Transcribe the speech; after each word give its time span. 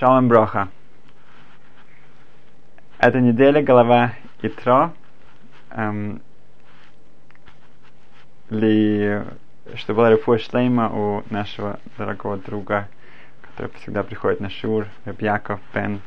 Шалом 0.00 0.28
Броха. 0.28 0.70
Эта 2.98 3.20
неделя 3.20 3.62
глава 3.62 4.14
Итро. 4.40 4.94
Эм, 5.72 6.22
ли, 8.48 9.20
что 9.74 9.92
была 9.92 10.08
Рифу 10.08 10.38
Шлейма 10.38 10.88
у 10.88 11.22
нашего 11.28 11.80
дорогого 11.98 12.38
друга, 12.38 12.88
который 13.42 13.70
всегда 13.72 14.02
приходит 14.02 14.40
на 14.40 14.48
Шур, 14.48 14.86
Рабьяков 15.04 15.60
Бен 15.74 16.00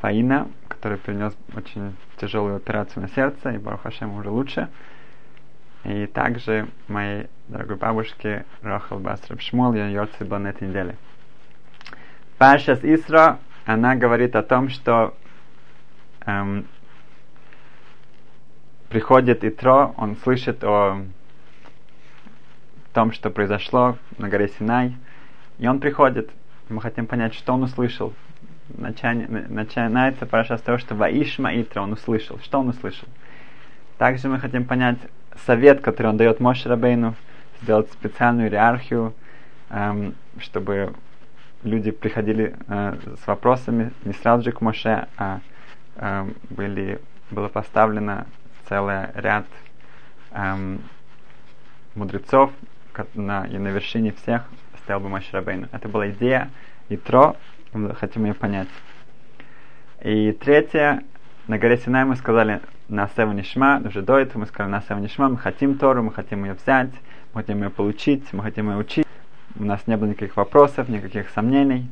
Фаина, 0.00 0.48
который 0.66 0.98
перенес 0.98 1.36
очень 1.54 1.94
тяжелую 2.16 2.56
операцию 2.56 3.02
на 3.02 3.08
сердце, 3.10 3.50
и 3.50 3.58
Барухашем 3.58 4.16
уже 4.16 4.28
лучше. 4.28 4.68
И 5.84 6.06
также 6.06 6.66
моей 6.88 7.28
дорогой 7.46 7.76
бабушке 7.76 8.44
Рохал 8.60 8.98
Басраб 8.98 9.40
Шмул, 9.40 9.72
ее 9.72 9.92
йорцы 9.92 10.24
был 10.24 10.40
на 10.40 10.48
этой 10.48 10.66
неделе. 10.66 10.96
Пашас 12.42 12.80
Исра, 12.82 13.38
она 13.66 13.94
говорит 13.94 14.34
о 14.34 14.42
том, 14.42 14.68
что 14.68 15.14
эм, 16.26 16.66
приходит 18.88 19.44
Итро, 19.44 19.94
он 19.96 20.16
слышит 20.16 20.64
о 20.64 21.04
том, 22.92 23.12
что 23.12 23.30
произошло 23.30 23.96
на 24.18 24.28
горе 24.28 24.48
Синай, 24.48 24.96
и 25.60 25.68
он 25.68 25.78
приходит. 25.78 26.30
Мы 26.68 26.80
хотим 26.80 27.06
понять, 27.06 27.34
что 27.34 27.52
он 27.52 27.62
услышал. 27.62 28.12
Начинается 28.70 30.26
параша 30.26 30.58
с 30.58 30.62
того, 30.62 30.78
что 30.78 30.96
Ваишма 30.96 31.54
Итро 31.62 31.82
он 31.82 31.92
услышал. 31.92 32.40
Что 32.40 32.58
он 32.58 32.70
услышал? 32.70 33.06
Также 33.98 34.26
мы 34.26 34.40
хотим 34.40 34.64
понять 34.64 34.98
совет, 35.46 35.80
который 35.80 36.08
он 36.08 36.16
дает 36.16 36.40
Моше 36.40 36.68
Рабейну, 36.68 37.14
сделать 37.62 37.88
специальную 37.92 38.48
иерархию, 38.48 39.14
эм, 39.70 40.16
чтобы 40.40 40.92
люди 41.64 41.90
приходили 41.90 42.56
э, 42.68 42.96
с 43.22 43.26
вопросами 43.26 43.92
не 44.04 44.12
сразу 44.12 44.44
же 44.44 44.52
к 44.52 44.60
Моше, 44.60 45.06
а 45.16 45.40
э, 45.96 46.28
были, 46.50 47.00
было 47.30 47.48
поставлено 47.48 48.26
целый 48.68 49.06
ряд 49.14 49.46
э, 50.32 50.78
мудрецов 51.94 52.50
на, 53.14 53.46
и 53.46 53.58
на 53.58 53.68
вершине 53.68 54.12
всех 54.12 54.48
стоял 54.82 55.00
бы 55.00 55.08
Моше 55.08 55.28
Рабейну. 55.32 55.68
Это 55.72 55.88
была 55.88 56.10
идея 56.10 56.50
Итро, 56.88 57.36
хотим 57.98 58.24
ее 58.24 58.34
понять. 58.34 58.68
И 60.02 60.32
третье, 60.32 61.04
на 61.46 61.58
горе 61.58 61.76
Синай 61.78 62.04
мы 62.04 62.16
сказали 62.16 62.60
на 62.88 63.08
Нишма, 63.32 63.80
уже 63.84 64.02
до 64.02 64.18
этого 64.18 64.40
мы 64.40 64.46
сказали 64.46 64.70
на 64.70 65.00
Нишма, 65.00 65.28
мы 65.28 65.38
хотим 65.38 65.78
Тору, 65.78 66.02
мы 66.02 66.12
хотим 66.12 66.44
ее 66.44 66.54
взять, 66.54 66.90
мы 67.32 67.40
хотим 67.42 67.62
ее 67.62 67.70
получить, 67.70 68.32
мы 68.32 68.42
хотим 68.42 68.70
ее 68.70 68.76
учить 68.76 69.06
у 69.58 69.64
нас 69.64 69.86
не 69.86 69.96
было 69.96 70.08
никаких 70.08 70.36
вопросов, 70.36 70.88
никаких 70.88 71.30
сомнений. 71.30 71.88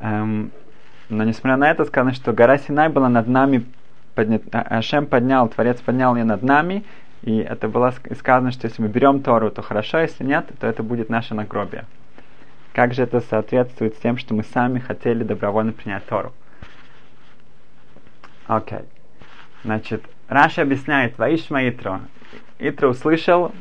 Эм, 0.00 0.50
но 1.08 1.24
несмотря 1.24 1.56
на 1.56 1.70
это, 1.70 1.84
сказано, 1.84 2.14
что 2.14 2.32
гора 2.32 2.58
Синай 2.58 2.88
была 2.88 3.08
над 3.08 3.28
нами, 3.28 3.64
поднят, 4.14 4.42
а, 4.52 4.62
Ашем 4.78 5.06
поднял, 5.06 5.48
Творец 5.48 5.80
поднял 5.80 6.14
ее 6.16 6.24
над 6.24 6.42
нами, 6.42 6.84
и 7.22 7.38
это 7.38 7.68
было 7.68 7.94
сказано, 8.16 8.52
что 8.52 8.66
если 8.66 8.82
мы 8.82 8.88
берем 8.88 9.22
Тору, 9.22 9.50
то 9.50 9.62
хорошо, 9.62 9.98
если 10.00 10.24
нет, 10.24 10.46
то 10.60 10.66
это 10.66 10.82
будет 10.82 11.08
наше 11.08 11.34
нагробие. 11.34 11.84
Как 12.72 12.94
же 12.94 13.02
это 13.02 13.20
соответствует 13.20 13.96
с 13.96 13.98
тем, 13.98 14.18
что 14.18 14.34
мы 14.34 14.44
сами 14.44 14.78
хотели 14.78 15.24
добровольно 15.24 15.72
принять 15.72 16.06
Тору? 16.06 16.32
Окей. 18.46 18.78
Okay. 18.78 18.84
Значит, 19.64 20.04
Раша 20.28 20.62
объясняет, 20.62 21.18
Ваишма 21.18 21.68
Итро. 21.68 22.00
Итро 22.58 22.90
услышал 22.90 23.52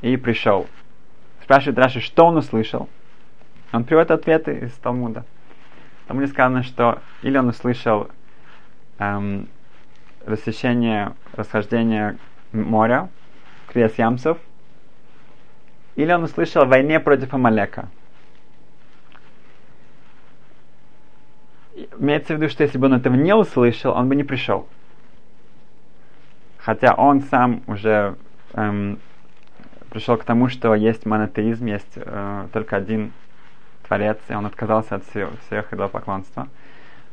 и 0.00 0.16
пришел. 0.16 0.66
Спрашивает 1.48 1.78
Раши, 1.78 2.00
что 2.00 2.26
он 2.26 2.36
услышал. 2.36 2.90
Он 3.72 3.84
приводит 3.84 4.10
ответы 4.10 4.66
из 4.66 4.72
Талмуда. 4.72 5.24
В 6.04 6.08
Талмуде 6.08 6.26
сказано, 6.26 6.62
что 6.62 7.00
или 7.22 7.38
он 7.38 7.48
услышал 7.48 8.10
эм, 8.98 9.48
рассечение, 10.26 11.14
расхождение 11.32 12.18
моря, 12.52 13.08
крест 13.68 13.96
ямсов, 13.96 14.36
или 15.96 16.12
он 16.12 16.24
услышал 16.24 16.64
о 16.64 16.66
войне 16.66 17.00
против 17.00 17.32
Амалека. 17.32 17.88
Имеется 21.98 22.34
в 22.34 22.36
виду, 22.36 22.50
что 22.50 22.62
если 22.62 22.76
бы 22.76 22.88
он 22.88 22.92
этого 22.92 23.14
не 23.14 23.34
услышал, 23.34 23.94
он 23.94 24.10
бы 24.10 24.16
не 24.16 24.24
пришел. 24.24 24.68
Хотя 26.58 26.92
он 26.92 27.22
сам 27.22 27.62
уже 27.66 28.16
эм, 28.52 28.98
пришел 29.90 30.16
к 30.16 30.24
тому, 30.24 30.48
что 30.48 30.74
есть 30.74 31.06
монотеизм, 31.06 31.66
есть 31.66 31.92
э, 31.96 32.48
только 32.52 32.76
один 32.76 33.12
Творец, 33.86 34.18
и 34.28 34.34
он 34.34 34.46
отказался 34.46 34.96
от 34.96 35.04
всех, 35.04 35.30
всех 35.46 35.72
идолопоклонства. 35.72 36.48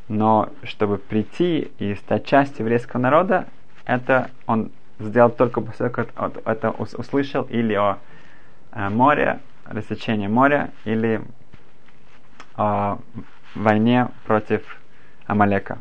Но 0.07 0.49
чтобы 0.63 0.97
прийти 0.97 1.71
и 1.79 1.95
стать 1.95 2.25
частью 2.25 2.65
еврейского 2.65 2.99
народа, 2.99 3.47
это 3.85 4.29
он 4.45 4.71
сделал 4.99 5.29
только 5.29 5.61
после 5.61 5.89
того, 5.89 6.07
как 6.13 6.31
это 6.45 6.71
услышал 6.71 7.43
или 7.43 7.73
о 7.73 7.97
э, 8.71 8.89
море, 8.89 9.39
рассечении 9.65 10.27
моря, 10.27 10.69
или 10.83 11.21
о 12.55 12.97
войне 13.55 14.09
против 14.25 14.61
Амалека. 15.27 15.79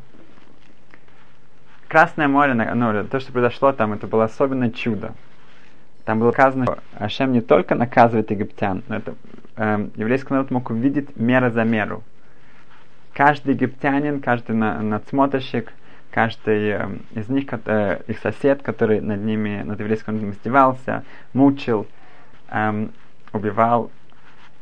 Красное 1.88 2.28
море, 2.28 2.54
ну, 2.54 3.04
то, 3.04 3.20
что 3.20 3.32
произошло 3.32 3.72
там, 3.72 3.92
это 3.92 4.06
было 4.06 4.24
особенное 4.24 4.70
чудо. 4.70 5.12
Там 6.04 6.18
было 6.20 6.32
сказано, 6.32 6.64
что 6.64 6.78
Ашем 6.98 7.32
не 7.32 7.40
только 7.40 7.74
наказывает 7.74 8.30
египтян, 8.30 8.82
но 8.88 8.96
это 8.96 9.14
э, 9.56 9.88
еврейский 9.96 10.32
народ 10.34 10.50
мог 10.50 10.70
увидеть 10.70 11.16
мера 11.16 11.50
за 11.50 11.64
меру. 11.64 12.02
Каждый 13.14 13.54
египтянин, 13.54 14.20
каждый 14.20 14.54
на, 14.54 14.82
надсмотрщик, 14.82 15.72
каждый 16.10 16.70
э, 16.70 16.88
из 17.14 17.28
них, 17.28 17.46
э, 17.50 18.02
их 18.06 18.18
сосед, 18.18 18.62
который 18.62 19.00
над 19.00 19.20
ними, 19.20 19.62
над 19.64 19.80
еврейским 19.80 20.12
народом 20.14 20.32
издевался, 20.32 21.04
мучил, 21.32 21.86
э, 22.50 22.88
убивал, 23.32 23.90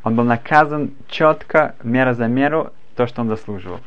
он 0.05 0.17
был 0.17 0.25
наказан 0.25 0.93
четко, 1.09 1.75
мера 1.83 2.15
за 2.15 2.27
меру, 2.27 2.73
то, 2.97 3.07
что 3.07 3.23
он 3.23 3.29
заслуживал. 3.29 3.81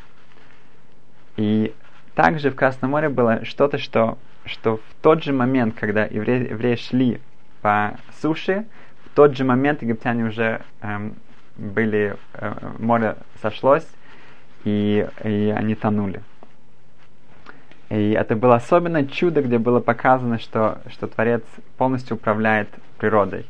И 1.37 1.73
также 2.15 2.49
в 2.49 2.55
Красном 2.55 2.91
море 2.91 3.09
было 3.09 3.43
что-то, 3.43 3.77
что, 3.77 4.17
что 4.45 4.77
в 4.77 5.01
тот 5.01 5.23
же 5.23 5.33
момент, 5.33 5.75
когда 5.75 6.05
евреи, 6.05 6.49
евреи 6.49 6.75
шли 6.75 7.19
по 7.65 7.95
суше, 8.21 8.67
в 9.05 9.15
тот 9.15 9.35
же 9.35 9.43
момент 9.43 9.81
египтяне 9.81 10.25
уже 10.25 10.61
эм, 10.81 11.15
были, 11.57 12.15
э, 12.35 12.53
море 12.77 13.15
сошлось, 13.41 13.87
и, 14.65 15.09
и 15.23 15.49
они 15.57 15.73
тонули. 15.73 16.21
И 17.89 18.11
это 18.11 18.35
было 18.35 18.57
особенное 18.57 19.07
чудо, 19.07 19.41
где 19.41 19.57
было 19.57 19.79
показано, 19.79 20.37
что, 20.37 20.77
что 20.91 21.07
Творец 21.07 21.41
полностью 21.77 22.17
управляет 22.17 22.69
природой. 22.99 23.47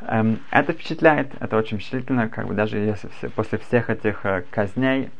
Эм, 0.00 0.38
это 0.50 0.72
впечатляет, 0.72 1.30
это 1.40 1.58
очень 1.58 1.76
впечатлительно, 1.76 2.30
как 2.30 2.46
бы 2.46 2.54
даже 2.54 2.78
если 2.78 3.08
все, 3.18 3.28
после 3.28 3.58
всех 3.58 3.90
этих 3.90 4.24
э, 4.24 4.44
казней 4.50 5.10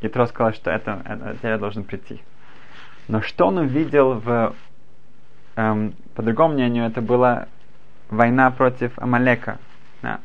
Итро 0.00 0.24
сказал, 0.24 0.54
что 0.54 0.70
это, 0.70 1.02
это, 1.04 1.36
это 1.42 1.58
должен 1.58 1.84
прийти. 1.84 2.22
Но 3.08 3.20
что 3.20 3.48
он 3.48 3.58
увидел 3.58 4.14
в 4.14 4.54
эм, 5.58 5.94
по 6.14 6.22
другому 6.22 6.54
мнению, 6.54 6.86
это 6.86 7.02
была 7.02 7.48
война 8.08 8.50
против 8.50 8.96
Амалека. 8.98 9.58
Да. 10.02 10.20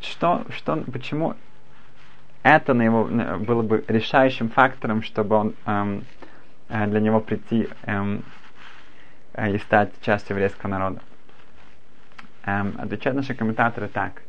Что, 0.00 0.44
что, 0.50 0.76
почему 0.92 1.34
это 2.42 2.74
на 2.74 2.82
его, 2.82 3.04
было 3.04 3.62
бы 3.62 3.84
решающим 3.88 4.50
фактором, 4.50 5.02
чтобы 5.02 5.36
он 5.36 5.54
эм, 5.66 6.04
э, 6.68 6.86
для 6.86 7.00
него 7.00 7.20
прийти 7.20 7.68
эм, 7.84 8.22
э, 9.32 9.54
и 9.54 9.58
стать 9.58 9.90
частью 10.02 10.36
еврейского 10.36 10.70
народа? 10.70 11.00
Эм, 12.44 12.74
отвечают 12.78 13.16
наши 13.16 13.34
комментаторы 13.34 13.88
так, 13.88 14.22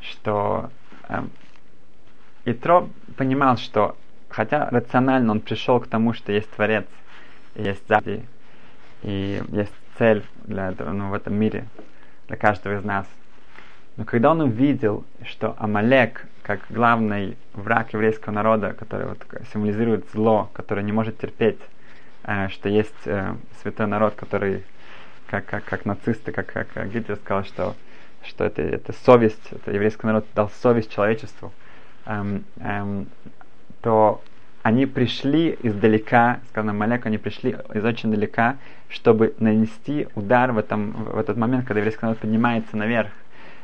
что 0.00 0.70
эм, 1.08 1.30
Итро 2.44 2.88
понимал, 3.16 3.56
что 3.56 3.96
хотя 4.30 4.70
рационально 4.70 5.32
он 5.32 5.40
пришел 5.40 5.80
к 5.80 5.88
тому, 5.88 6.12
что 6.12 6.32
есть 6.32 6.50
Творец, 6.50 6.86
есть 7.56 7.86
заповеди, 7.88 8.24
и 9.02 9.42
есть 9.50 9.72
цель 9.98 10.24
для 10.44 10.70
этого, 10.70 10.92
ну, 10.92 11.10
в 11.10 11.14
этом 11.14 11.34
мире, 11.34 11.66
для 12.28 12.36
каждого 12.36 12.78
из 12.78 12.84
нас. 12.84 13.06
Но 13.96 14.04
когда 14.04 14.30
он 14.30 14.40
увидел, 14.40 15.04
что 15.24 15.56
Амалек, 15.58 16.26
как 16.42 16.60
главный 16.70 17.36
враг 17.52 17.92
еврейского 17.92 18.32
народа, 18.32 18.72
который 18.72 19.06
вот 19.06 19.18
символизирует 19.52 20.06
зло, 20.12 20.50
который 20.52 20.84
не 20.84 20.92
может 20.92 21.18
терпеть, 21.18 21.58
э, 22.22 22.48
что 22.48 22.68
есть 22.68 22.94
э, 23.06 23.34
святой 23.60 23.86
народ, 23.86 24.14
который, 24.14 24.64
как, 25.26 25.46
как, 25.46 25.64
как 25.64 25.84
нацисты, 25.84 26.30
как, 26.30 26.46
как 26.46 26.92
Гитлер 26.92 27.16
сказал, 27.16 27.44
что, 27.44 27.74
что 28.22 28.44
это, 28.44 28.62
это 28.62 28.92
совесть, 29.04 29.48
это 29.50 29.72
еврейский 29.72 30.06
народ 30.06 30.24
дал 30.34 30.48
совесть 30.62 30.92
человечеству, 30.92 31.52
эм, 32.06 32.44
эм, 32.60 33.08
то 33.82 34.22
они 34.62 34.86
пришли 34.86 35.56
издалека, 35.62 36.40
сказано 36.50 36.72
Малек, 36.72 37.06
они 37.06 37.18
пришли 37.18 37.56
из 37.72 37.84
очень 37.84 38.10
далека, 38.10 38.56
чтобы 38.88 39.34
нанести 39.38 40.08
удар 40.14 40.52
в, 40.52 40.58
этом, 40.58 40.92
в 40.92 41.18
этот 41.18 41.36
момент, 41.36 41.66
когда 41.66 41.80
еврейский 41.80 42.04
народ 42.04 42.18
поднимается 42.18 42.76
наверх. 42.76 43.10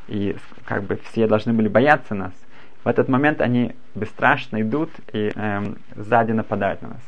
И 0.07 0.37
как 0.65 0.85
бы 0.85 0.99
все 1.11 1.27
должны 1.27 1.53
были 1.53 1.69
бояться 1.69 2.15
нас. 2.15 2.33
В 2.85 2.89
этот 2.89 3.09
момент 3.09 3.41
они 3.41 3.75
бесстрашно 3.95 4.61
идут 4.61 4.91
и 5.13 5.33
эм, 5.35 5.79
сзади 5.97 6.33
нападают 6.33 6.83
на 6.83 6.89
нас. 6.89 7.03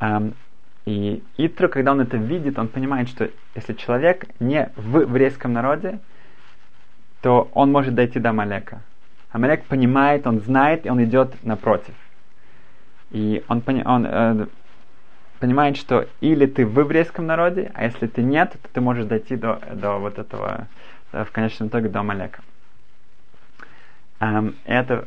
Эм, 0.00 0.34
и 0.84 1.22
Итро, 1.36 1.68
когда 1.68 1.92
он 1.92 2.00
это 2.00 2.16
видит, 2.16 2.58
он 2.58 2.66
понимает, 2.66 3.08
что 3.08 3.30
если 3.54 3.72
человек 3.74 4.26
не 4.40 4.70
в 4.74 5.00
еврейском 5.00 5.52
народе, 5.52 6.00
то 7.20 7.48
он 7.54 7.70
может 7.70 7.94
дойти 7.94 8.18
до 8.18 8.30
Амалека. 8.30 8.80
Амалек 9.30 9.64
понимает, 9.64 10.26
он 10.26 10.40
знает, 10.40 10.86
и 10.86 10.90
он 10.90 11.02
идет 11.04 11.42
напротив. 11.44 11.94
И 13.12 13.44
он, 13.48 13.62
он 13.84 14.06
э, 14.06 14.46
понимает, 15.38 15.76
что 15.76 16.08
или 16.20 16.46
ты 16.46 16.66
в 16.66 16.78
еврейском 16.78 17.26
народе, 17.26 17.70
а 17.74 17.84
если 17.84 18.06
ты 18.06 18.22
нет, 18.22 18.52
то 18.52 18.68
ты 18.72 18.80
можешь 18.80 19.04
дойти 19.04 19.36
до, 19.36 19.60
до 19.74 19.98
вот 19.98 20.18
этого, 20.18 20.66
в 21.12 21.26
конечном 21.30 21.68
итоге, 21.68 21.88
до 21.88 22.00
Амалека. 22.00 22.42
Эм, 24.20 24.56
это, 24.64 25.06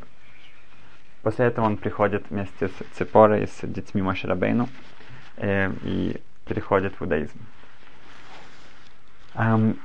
после 1.23 1.45
этого 1.45 1.65
он 1.65 1.77
приходит 1.77 2.25
вместе 2.29 2.67
с 2.67 2.97
Цепорой 2.97 3.43
и 3.43 3.47
с 3.47 3.59
детьми 3.63 4.01
Мошерабейну 4.01 4.69
э, 5.37 5.71
и 5.83 6.21
переходит 6.45 6.93
в 6.95 7.01
иудаизм. 7.01 7.39
Um, 9.33 9.77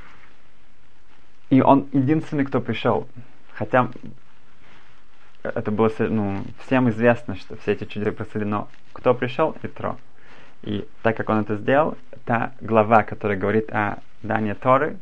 и 1.48 1.60
он 1.60 1.88
единственный, 1.92 2.44
кто 2.44 2.60
пришел. 2.60 3.08
Хотя 3.54 3.88
это 5.42 5.70
было 5.70 5.90
ну, 5.98 6.44
всем 6.66 6.88
известно, 6.90 7.36
что 7.36 7.56
все 7.56 7.72
эти 7.72 7.84
чудеса 7.84 8.12
происходили, 8.12 8.48
но 8.48 8.68
кто 8.92 9.14
пришел? 9.14 9.56
Итро. 9.62 9.96
И 10.62 10.86
так 11.02 11.16
как 11.16 11.28
он 11.28 11.40
это 11.40 11.56
сделал, 11.56 11.96
та 12.24 12.52
глава, 12.60 13.02
которая 13.02 13.38
говорит 13.38 13.70
о 13.70 13.98
дании 14.22 14.52
Торы, 14.52 14.98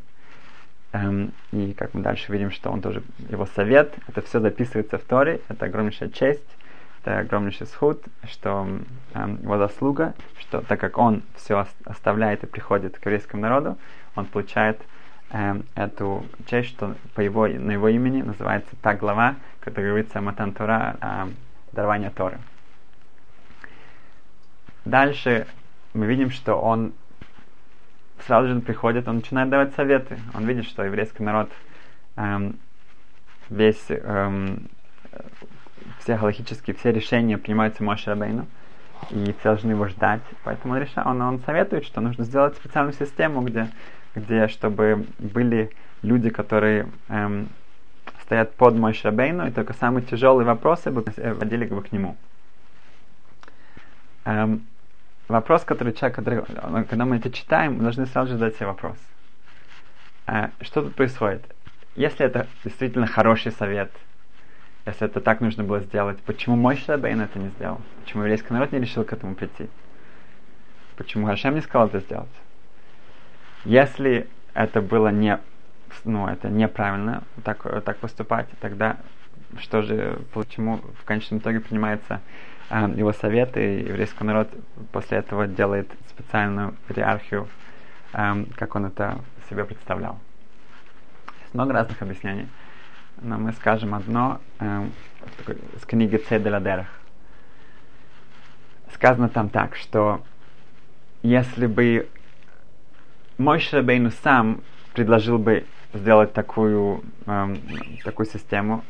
эм, 0.93 1.33
и 1.51 1.73
как 1.73 1.93
мы 1.93 2.01
дальше 2.01 2.31
видим, 2.31 2.51
что 2.51 2.69
он 2.69 2.81
тоже, 2.81 3.03
его 3.29 3.45
совет, 3.45 3.93
это 4.07 4.21
все 4.21 4.39
записывается 4.39 4.97
в 4.97 5.03
Торе, 5.03 5.41
это 5.49 5.65
огромнейшая 5.65 6.09
честь, 6.09 6.47
это 7.01 7.19
огромнейший 7.19 7.67
сход, 7.67 8.01
что 8.23 8.67
эм, 9.13 9.39
его 9.41 9.57
заслуга, 9.57 10.13
что 10.39 10.61
так 10.61 10.79
как 10.79 10.97
он 10.97 11.23
все 11.35 11.65
оставляет 11.83 12.43
и 12.43 12.47
приходит 12.47 12.97
к 12.97 13.05
еврейскому 13.05 13.41
народу, 13.41 13.77
он 14.15 14.25
получает 14.25 14.79
эм, 15.31 15.65
эту 15.75 16.25
честь, 16.45 16.69
что 16.69 16.95
по 17.15 17.21
его, 17.21 17.47
на 17.47 17.71
его 17.71 17.89
имени 17.89 18.21
называется 18.21 18.75
та 18.81 18.93
глава, 18.95 19.35
которая 19.59 19.89
говорится 19.89 20.21
Матан 20.21 20.53
Тора, 20.53 20.97
о 21.01 21.27
даровании 21.71 22.09
Торы. 22.09 22.39
Дальше 24.85 25.47
мы 25.93 26.05
видим, 26.05 26.31
что 26.31 26.55
он 26.55 26.93
сразу 28.25 28.47
же 28.47 28.59
приходит, 28.59 29.07
он 29.07 29.17
начинает 29.17 29.49
давать 29.49 29.73
советы. 29.75 30.17
Он 30.33 30.45
видит, 30.45 30.65
что 30.65 30.83
еврейский 30.83 31.23
народ 31.23 31.49
эм, 32.15 32.57
весь 33.49 33.85
эм, 33.89 34.67
все 35.99 36.17
галактические, 36.17 36.75
все 36.75 36.91
решения 36.91 37.37
принимаются 37.37 37.83
Моше 37.83 38.11
Рабейну, 38.11 38.47
и 39.09 39.35
все 39.39 39.43
должны 39.43 39.71
его 39.71 39.87
ждать. 39.87 40.21
Поэтому 40.43 40.73
он, 40.73 40.81
решает, 40.81 41.07
он, 41.07 41.21
он 41.21 41.39
советует, 41.39 41.85
что 41.85 42.01
нужно 42.01 42.23
сделать 42.23 42.55
специальную 42.55 42.93
систему, 42.93 43.41
где, 43.41 43.69
где 44.15 44.47
чтобы 44.47 45.05
были 45.17 45.71
люди, 46.01 46.29
которые 46.29 46.87
эм, 47.09 47.49
стоят 48.29 48.53
под 48.53 48.75
Моше 48.75 49.07
Рабейну, 49.09 49.47
и 49.47 49.51
только 49.51 49.73
самые 49.73 50.05
тяжелые 50.05 50.45
вопросы 50.45 50.91
бы 50.91 51.03
водили 51.17 51.65
бы 51.65 51.81
к 51.81 51.91
нему. 51.91 52.15
Эм, 54.25 54.65
вопрос, 55.27 55.63
который 55.63 55.93
человек, 55.93 56.15
который, 56.15 56.43
когда 56.85 57.05
мы 57.05 57.17
это 57.17 57.31
читаем, 57.31 57.73
мы 57.77 57.81
должны 57.81 58.05
сразу 58.05 58.31
же 58.31 58.37
задать 58.37 58.55
себе 58.55 58.67
вопрос. 58.67 58.97
Э, 60.27 60.49
что 60.61 60.83
тут 60.83 60.95
происходит? 60.95 61.43
Если 61.95 62.25
это 62.25 62.47
действительно 62.63 63.07
хороший 63.07 63.51
совет– 63.51 63.91
если 64.89 65.05
это 65.05 65.21
так 65.21 65.39
нужно 65.39 65.63
было 65.63 65.81
сделать, 65.81 66.19
почему 66.21 66.55
мой 66.55 66.75
Шабейн 66.75 67.21
это 67.21 67.37
не 67.37 67.49
сделал? 67.49 67.79
Почему 68.03 68.23
еврейский 68.23 68.53
народ 68.53 68.71
не 68.71 68.79
решил 68.79 69.03
к 69.03 69.13
этому 69.13 69.35
прийти? 69.35 69.69
Почему 70.97 71.27
Хашем 71.27 71.53
не 71.53 71.61
сказал 71.61 71.87
это 71.87 71.99
сделать? 71.99 72.29
Если 73.65 74.27
это 74.53 74.81
было 74.81 75.09
не, 75.09 75.39
ну, 76.03 76.27
это 76.27 76.49
неправильно 76.49 77.23
так, 77.43 77.83
так 77.83 77.97
поступать, 77.97 78.47
тогда 78.59 78.97
что 79.57 79.81
же, 79.81 80.19
почему 80.33 80.77
в 81.01 81.05
конечном 81.05 81.39
итоге 81.39 81.59
принимается 81.59 82.21
э, 82.69 82.93
его 82.95 83.13
совет, 83.13 83.57
и 83.57 83.79
еврейский 83.79 84.23
народ 84.23 84.49
после 84.91 85.17
этого 85.17 85.47
делает 85.47 85.89
специальную 86.09 86.75
иерархию, 86.89 87.47
э, 88.13 88.45
как 88.55 88.75
он 88.75 88.85
это 88.85 89.19
себе 89.49 89.65
представлял. 89.65 90.19
Есть 91.41 91.53
много 91.53 91.73
разных 91.73 92.01
объяснений 92.01 92.47
но 93.21 93.37
мы 93.37 93.51
скажем 93.53 93.93
одно 93.93 94.39
э, 94.59 94.87
с 95.81 95.85
книги 95.85 96.17
Цеделадерах. 96.17 96.87
Сказано 98.93 99.29
там 99.29 99.49
так, 99.49 99.75
что 99.75 100.21
если 101.21 101.67
бы 101.67 102.09
мой 103.37 103.59
Шрабейну 103.59 104.11
сам 104.23 104.61
предложил 104.93 105.37
бы 105.37 105.65
сделать 105.93 106.33
такую, 106.33 107.03
э, 107.25 107.55
такую 108.03 108.25
систему, 108.25 108.83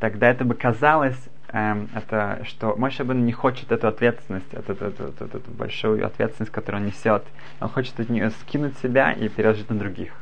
тогда 0.00 0.28
это 0.28 0.44
бы 0.44 0.54
казалось, 0.54 1.18
э, 1.52 1.86
это, 1.94 2.40
что 2.44 2.74
мой 2.76 2.90
Шабин 2.90 3.24
не 3.24 3.32
хочет 3.32 3.72
эту 3.72 3.88
ответственность, 3.88 4.52
эту, 4.52 4.72
эту, 4.72 4.84
эту, 4.86 5.04
эту, 5.04 5.38
эту 5.38 5.50
большую 5.50 6.04
ответственность, 6.04 6.52
которую 6.52 6.82
он 6.82 6.88
несет. 6.88 7.24
Он 7.60 7.68
хочет 7.68 7.98
от 8.00 8.08
нее 8.08 8.30
скинуть 8.30 8.76
себя 8.78 9.12
и 9.12 9.28
переложить 9.28 9.70
на 9.70 9.78
других. 9.78 10.12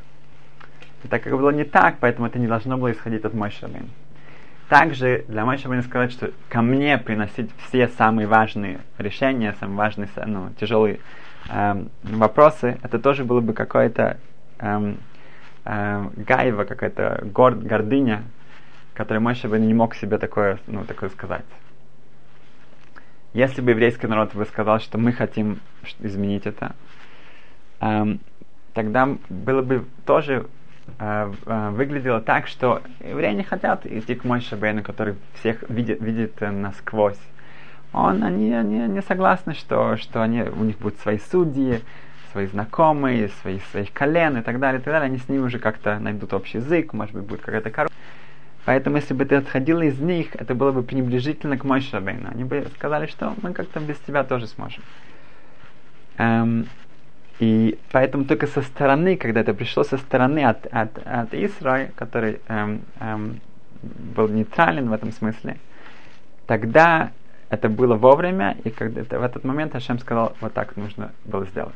И 1.05 1.09
так 1.09 1.23
как 1.23 1.33
было 1.33 1.51
не 1.51 1.65
так, 1.65 1.97
поэтому 2.01 2.27
это 2.27 2.39
не 2.39 2.47
должно 2.47 2.77
было 2.77 2.93
исходить 2.93 3.25
от 3.25 3.33
Шабин. 3.53 3.91
Также 4.69 5.25
для 5.29 5.45
Мой 5.45 5.59
Шабин 5.59 5.83
сказать, 5.83 6.11
что 6.11 6.33
ко 6.49 6.61
мне 6.61 6.99
приносить 6.99 7.51
все 7.67 7.87
самые 7.87 8.27
важные 8.27 8.81
решения, 8.99 9.55
самые 9.61 9.77
важные, 9.77 10.09
ну, 10.27 10.51
тяжелые 10.59 10.99
эм, 11.49 11.91
вопросы, 12.03 12.77
это 12.83 12.99
тоже 12.99 13.25
было 13.25 13.41
бы 13.41 13.53
какое-то 13.53 14.19
эм, 14.59 14.99
эм, 15.67 16.13
гаева, 16.17 16.65
какая-то 16.65 17.23
гор, 17.25 17.55
гордыня, 17.55 18.23
которая 18.95 19.21
Мой 19.21 19.35
Шабин 19.35 19.67
не 19.67 19.75
мог 19.75 19.95
себе 19.95 20.19
такое, 20.19 20.59
ну, 20.67 20.85
такое 20.85 21.11
сказать. 21.11 21.45
Если 23.35 23.61
бы 23.61 23.73
еврейский 23.73 24.07
народ 24.07 24.35
бы 24.35 24.47
сказал, 24.47 24.81
что 24.81 24.97
мы 24.97 25.13
хотим 25.13 25.61
изменить 26.01 26.47
это, 26.47 26.75
эм, 27.81 28.21
тогда 28.73 29.17
было 29.29 29.63
бы 29.63 29.85
тоже 30.07 30.47
э, 30.99 31.33
э, 31.45 31.71
выглядело 31.71 32.21
так, 32.21 32.47
что 32.47 32.83
евреи 33.01 33.35
не 33.35 33.43
хотят 33.43 33.85
идти 33.85 34.15
к 34.15 34.25
Мойше 34.25 34.57
Бейну, 34.57 34.83
который 34.83 35.17
всех 35.35 35.69
видит, 35.69 36.01
видит 36.01 36.41
э, 36.41 36.51
насквозь. 36.51 37.21
Он, 37.93 38.23
они, 38.23 38.53
они 38.55 38.79
не 38.89 39.03
согласны, 39.03 39.55
что, 39.55 39.97
что 39.97 40.23
они, 40.23 40.43
у 40.43 40.65
них 40.65 40.79
будут 40.79 40.99
свои 41.01 41.19
судьи, 41.19 41.83
свои 42.37 42.47
знакомые, 42.49 43.31
свои, 43.41 43.61
своих 43.71 43.91
колен 43.95 44.37
и 44.37 44.43
так 44.43 44.61
далее, 44.61 44.79
и 44.79 44.85
так 44.85 44.93
далее. 44.93 45.07
Они 45.07 45.17
с 45.17 45.27
ними 45.27 45.41
уже 45.41 45.59
как-то 45.59 45.99
найдут 45.99 46.35
общий 46.35 46.59
язык, 46.59 46.93
может 46.93 47.15
быть, 47.15 47.25
будет 47.25 47.41
какая-то 47.41 47.71
корова. 47.71 47.91
Поэтому, 48.67 48.97
если 48.97 49.15
бы 49.15 49.25
ты 49.25 49.37
отходил 49.37 49.81
из 49.81 49.99
них, 49.99 50.35
это 50.35 50.55
было 50.55 50.71
бы 50.71 50.83
пренебрежительно 50.83 51.57
к 51.57 51.65
Мойше 51.65 51.99
Бейну. 51.99 52.29
Они 52.31 52.45
бы 52.45 52.67
сказали, 52.75 53.07
что 53.07 53.35
мы 53.41 53.55
как-то 53.55 53.81
без 53.81 53.97
тебя 54.01 54.23
тоже 54.23 54.49
сможем. 54.49 54.83
Эм, 56.19 56.67
и 57.39 57.79
поэтому 57.91 58.27
только 58.27 58.47
со 58.47 58.61
стороны, 58.61 59.17
когда 59.17 59.41
это 59.41 59.55
пришло 59.55 59.83
со 59.83 59.97
стороны 59.97 60.45
от, 60.45 60.67
от, 60.67 60.91
от 61.07 61.33
Исраиля, 61.33 61.91
который 61.95 62.41
эм, 62.49 62.83
эм, 63.01 63.41
был 64.15 64.29
нейтрален 64.29 64.91
в 64.91 64.93
этом 64.93 65.11
смысле, 65.13 65.57
тогда 66.47 67.13
это 67.49 67.71
было 67.71 67.95
вовремя, 67.95 68.59
и 68.65 68.69
когда 68.69 69.01
это, 69.01 69.21
в 69.21 69.23
этот 69.23 69.45
момент 69.45 69.75
Ашем 69.75 69.99
сказал, 69.99 70.37
вот 70.43 70.53
так 70.53 70.77
нужно 70.77 71.13
было 71.25 71.47
сделать. 71.47 71.75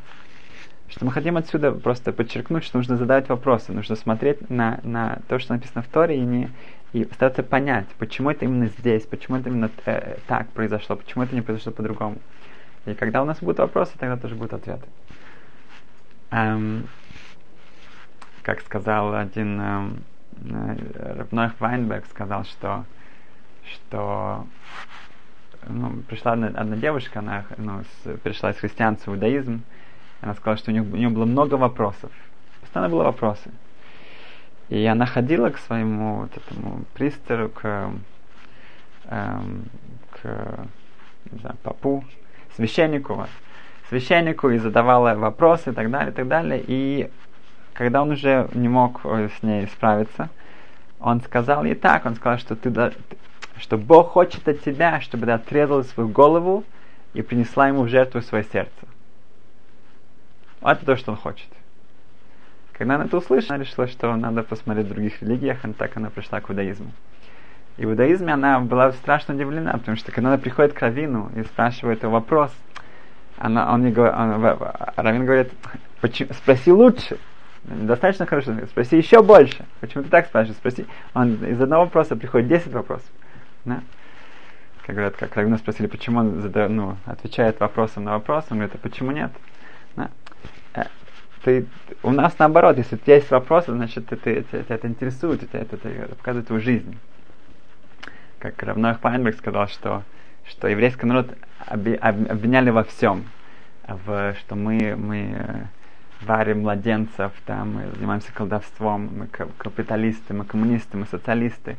Что 0.90 1.04
мы 1.04 1.12
хотим 1.12 1.37
отсюда 1.37 1.70
просто 1.70 2.12
подчеркнуть, 2.12 2.64
что 2.64 2.78
нужно 2.78 2.97
задавать 2.97 3.28
вопросы, 3.28 3.73
нужно 3.73 3.94
смотреть 3.94 4.50
на, 4.50 4.80
на 4.82 5.20
то, 5.28 5.38
что 5.38 5.54
написано 5.54 5.82
в 5.82 5.87
Торе, 5.87 6.16
и, 6.16 6.20
не, 6.20 6.50
и 6.92 7.04
стараться 7.04 7.44
понять, 7.44 7.87
почему 7.99 8.30
это 8.30 8.44
именно 8.44 8.66
здесь, 8.66 9.06
почему 9.06 9.37
это 9.37 9.50
именно 9.50 9.70
э, 9.87 10.16
так 10.26 10.49
произошло, 10.49 10.97
почему 10.97 11.23
это 11.23 11.35
не 11.35 11.42
произошло 11.42 11.70
по-другому. 11.70 12.18
И 12.87 12.94
когда 12.94 13.23
у 13.23 13.25
нас 13.25 13.38
будут 13.38 13.61
вопросы, 13.61 13.92
тогда 13.99 14.16
тоже 14.16 14.35
будут 14.35 14.54
ответы. 14.54 14.87
Эм, 16.32 16.88
как 18.42 18.61
сказал 18.61 19.14
один 19.14 19.61
эм, 19.61 20.04
э, 20.42 21.14
Рабной 21.18 21.50
Вайнберг, 21.61 22.06
сказал, 22.06 22.44
что, 22.44 22.85
что 23.64 24.44
ну, 25.68 26.02
пришла 26.09 26.32
одна, 26.32 26.49
одна 26.49 26.76
девушка, 26.76 27.20
она 27.20 27.44
ну, 27.59 27.85
с, 27.85 28.16
пришла 28.18 28.50
из 28.50 28.56
христианства 28.56 29.12
в 29.12 29.14
иудаизм, 29.14 29.62
она 30.20 30.34
сказала, 30.34 30.56
что 30.58 30.70
у 30.70 30.74
нее, 30.74 30.82
у 30.82 30.96
нее 30.96 31.08
было 31.08 31.24
много 31.24 31.54
вопросов. 31.54 32.10
Постоянно 32.60 32.90
было 32.90 33.04
вопросы. 33.04 33.50
И 34.68 34.84
она 34.86 35.06
ходила 35.06 35.50
к 35.50 35.58
своему 35.58 36.20
вот 36.22 36.36
этому 36.36 36.84
пристеру, 36.94 37.48
к, 37.48 37.90
эм, 39.06 39.64
к 40.10 40.66
не 41.32 41.38
знаю, 41.40 41.56
папу, 41.62 42.04
священнику, 42.54 43.14
вот, 43.14 43.28
священнику 43.88 44.50
и 44.50 44.58
задавала 44.58 45.14
вопросы 45.14 45.70
и 45.70 45.72
так 45.72 45.90
далее, 45.90 46.12
и 46.12 46.14
так 46.14 46.28
далее. 46.28 46.62
И 46.66 47.10
когда 47.72 48.02
он 48.02 48.10
уже 48.10 48.48
не 48.52 48.68
мог 48.68 49.00
э, 49.04 49.28
с 49.38 49.42
ней 49.42 49.66
справиться, 49.66 50.28
он 51.00 51.20
сказал 51.22 51.64
ей 51.64 51.74
так, 51.74 52.04
он 52.06 52.14
сказал, 52.14 52.38
что, 52.38 52.54
ты, 52.54 52.92
что 53.56 53.78
Бог 53.78 54.10
хочет 54.10 54.46
от 54.46 54.62
тебя, 54.62 55.00
чтобы 55.00 55.26
ты 55.26 55.32
отрезала 55.32 55.82
свою 55.82 56.08
голову 56.08 56.64
и 57.14 57.22
принесла 57.22 57.68
ему 57.68 57.82
в 57.82 57.88
жертву 57.88 58.20
свое 58.20 58.44
сердце. 58.44 58.89
Вот 60.61 60.73
это 60.73 60.87
то, 60.87 60.97
что 60.97 61.12
он 61.12 61.17
хочет. 61.17 61.49
Когда 62.73 62.95
она 62.95 63.05
это 63.05 63.17
услышала, 63.17 63.57
она 63.57 63.64
решила, 63.64 63.87
что 63.87 64.14
надо 64.17 64.43
посмотреть 64.43 64.87
в 64.87 64.90
других 64.90 65.21
религиях, 65.23 65.64
и 65.64 65.73
так 65.73 65.97
она 65.97 66.11
пришла 66.11 66.40
к 66.40 66.50
иудаизму. 66.50 66.93
И 67.76 67.87
в 67.87 67.90
иудаизме 67.90 68.33
она 68.33 68.61
была 68.61 68.93
страшно 68.93 69.35
удивлена, 69.35 69.73
потому 69.73 69.97
что 69.97 70.12
когда 70.12 70.31
она 70.31 70.38
приходит 70.38 70.73
к 70.73 70.81
Равину 70.81 71.31
и 71.35 71.43
спрашивает 71.45 72.02
его 72.02 72.12
вопрос, 72.12 72.52
она, 73.38 73.73
он 73.73 73.85
не 73.85 73.90
говорит, 73.90 74.14
Равин 74.97 75.25
говорит, 75.25 75.52
спроси 76.33 76.73
лучше, 76.73 77.17
достаточно 77.64 78.26
хорошо, 78.26 78.55
спроси 78.67 78.99
еще 78.99 79.23
больше. 79.23 79.64
Почему 79.81 80.05
ты 80.05 80.11
так 80.11 80.26
спрашиваешь? 80.26 80.59
Спроси. 80.59 80.87
Он 81.14 81.35
из 81.45 81.61
одного 81.61 81.85
вопроса 81.85 82.17
приходит 82.17 82.49
10 82.49 82.73
вопросов. 82.73 83.09
Да? 83.64 83.81
Как 84.85 84.95
говорят, 84.95 85.17
как 85.17 85.35
Равина 85.37 85.57
спросили, 85.57 85.87
почему 85.87 86.21
он 86.21 86.40
задает, 86.40 86.71
ну, 86.71 86.97
отвечает 87.07 87.61
вопросом 87.61 88.05
на 88.05 88.12
вопрос, 88.12 88.47
он 88.50 88.59
говорит, 88.59 88.75
а 88.75 88.79
почему 88.79 89.11
нет? 89.11 89.31
Да? 89.97 90.11
Ты, 91.42 91.66
у 92.02 92.11
нас 92.11 92.38
наоборот, 92.38 92.76
если 92.76 92.97
у 92.97 92.99
тебя 92.99 93.16
есть 93.16 93.30
вопросы, 93.30 93.73
значит, 93.73 94.06
ты, 94.06 94.16
ты, 94.16 94.42
тебя 94.42 94.64
это 94.68 94.87
интересует, 94.88 95.40
тебя 95.40 95.61
это, 95.61 95.76
это 95.76 96.14
показывает 96.14 96.47
твою 96.47 96.62
жизнь. 96.62 96.99
Как 98.38 98.62
Равноах 98.62 99.00
Пайнберг 99.00 99.37
сказал, 99.37 99.68
что, 99.68 100.02
что 100.47 100.68
еврейский 100.68 101.06
народ 101.06 101.35
обвиняли 101.66 102.70
во 102.70 102.85
всем, 102.85 103.25
в, 103.87 104.35
что 104.38 104.54
мы, 104.54 104.97
мы 104.97 105.35
э, 105.35 105.64
варим 106.23 106.61
младенцев, 106.62 107.32
там, 107.47 107.75
мы 107.75 107.90
занимаемся 107.97 108.32
колдовством, 108.32 109.11
мы 109.14 109.26
капиталисты, 109.26 110.35
мы 110.35 110.44
коммунисты, 110.44 110.97
мы 110.97 111.06
социалисты, 111.06 111.76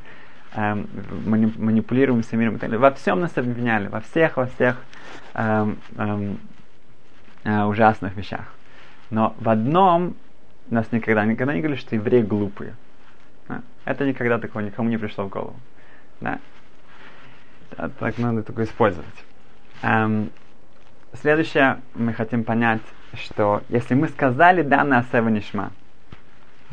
эм, 0.55 0.87
манипулируем 1.25 2.23
всем 2.23 2.39
миром. 2.39 2.59
Во 2.59 2.91
всем 2.91 3.19
нас 3.19 3.37
обвиняли, 3.37 3.87
во 3.87 4.01
всех, 4.01 4.37
во 4.37 4.47
всех 4.47 4.77
эм, 5.33 5.77
эм, 5.97 6.39
э, 7.43 7.63
ужасных 7.63 8.15
вещах. 8.15 8.45
Но 9.11 9.35
в 9.39 9.49
одном 9.49 10.15
нас 10.69 10.91
никогда, 10.91 11.25
никогда 11.25 11.53
не 11.53 11.59
говорили, 11.59 11.79
что 11.79 11.95
евреи 11.95 12.21
глупые. 12.21 12.75
Да? 13.47 13.61
Это 13.85 14.05
никогда 14.05 14.39
такого 14.39 14.63
никому 14.63 14.89
не 14.89 14.97
пришло 14.97 15.25
в 15.25 15.29
голову. 15.29 15.55
Да? 16.21 16.39
Так 17.99 18.17
надо 18.17 18.43
только 18.43 18.63
использовать. 18.63 19.07
Эм, 19.81 20.31
следующее 21.13 21.81
мы 21.93 22.13
хотим 22.13 22.43
понять, 22.43 22.81
что 23.13 23.63
если 23.69 23.93
мы 23.93 24.07
сказали 24.07 24.61
да 24.61 24.83
на 24.83 24.99
Асева 24.99 25.29
Нишма, 25.29 25.71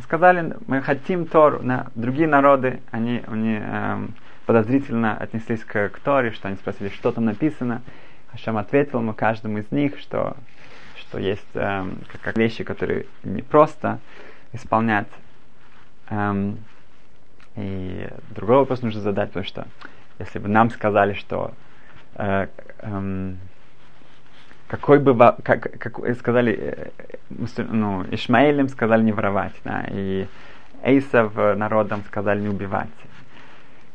сказали, 0.02 0.54
мы 0.66 0.80
хотим 0.80 1.26
Тору, 1.26 1.62
на 1.62 1.88
другие 1.94 2.28
народы, 2.28 2.80
они, 2.90 3.22
они 3.26 3.56
эм, 3.60 4.14
подозрительно 4.46 5.16
отнеслись 5.16 5.64
к, 5.64 5.88
к 5.88 5.98
Торе, 5.98 6.30
что 6.30 6.48
они 6.48 6.56
спросили, 6.56 6.88
что 6.90 7.10
там 7.10 7.24
написано. 7.24 7.82
Хашам 8.30 8.58
ответил 8.58 9.00
ему 9.00 9.12
каждому 9.14 9.58
из 9.58 9.70
них, 9.72 9.98
что, 9.98 10.36
что 11.08 11.18
есть 11.18 11.46
эм, 11.54 11.98
как, 12.12 12.20
как 12.20 12.36
вещи, 12.36 12.64
которые 12.64 13.06
не 13.24 13.42
просто 13.42 13.98
исполнять. 14.52 15.08
Эм, 16.10 16.58
и 17.56 18.08
другой 18.30 18.58
вопрос 18.58 18.82
нужно 18.82 19.00
задать, 19.00 19.28
потому 19.30 19.46
что 19.46 19.66
если 20.18 20.38
бы 20.38 20.48
нам 20.48 20.70
сказали, 20.70 21.14
что 21.14 21.52
э, 22.14 22.48
эм, 22.80 23.38
какой 24.68 24.98
бы, 24.98 25.16
как, 25.42 25.78
как 25.78 25.98
сказали, 26.18 26.52
э, 26.56 26.90
ну, 27.58 28.04
Ишмаэлем 28.10 28.68
сказали 28.68 29.02
не 29.02 29.12
воровать, 29.12 29.54
да, 29.64 29.84
и 29.90 30.26
Эйсов 30.82 31.34
народом 31.34 32.04
сказали 32.06 32.40
не 32.40 32.48
убивать, 32.48 32.88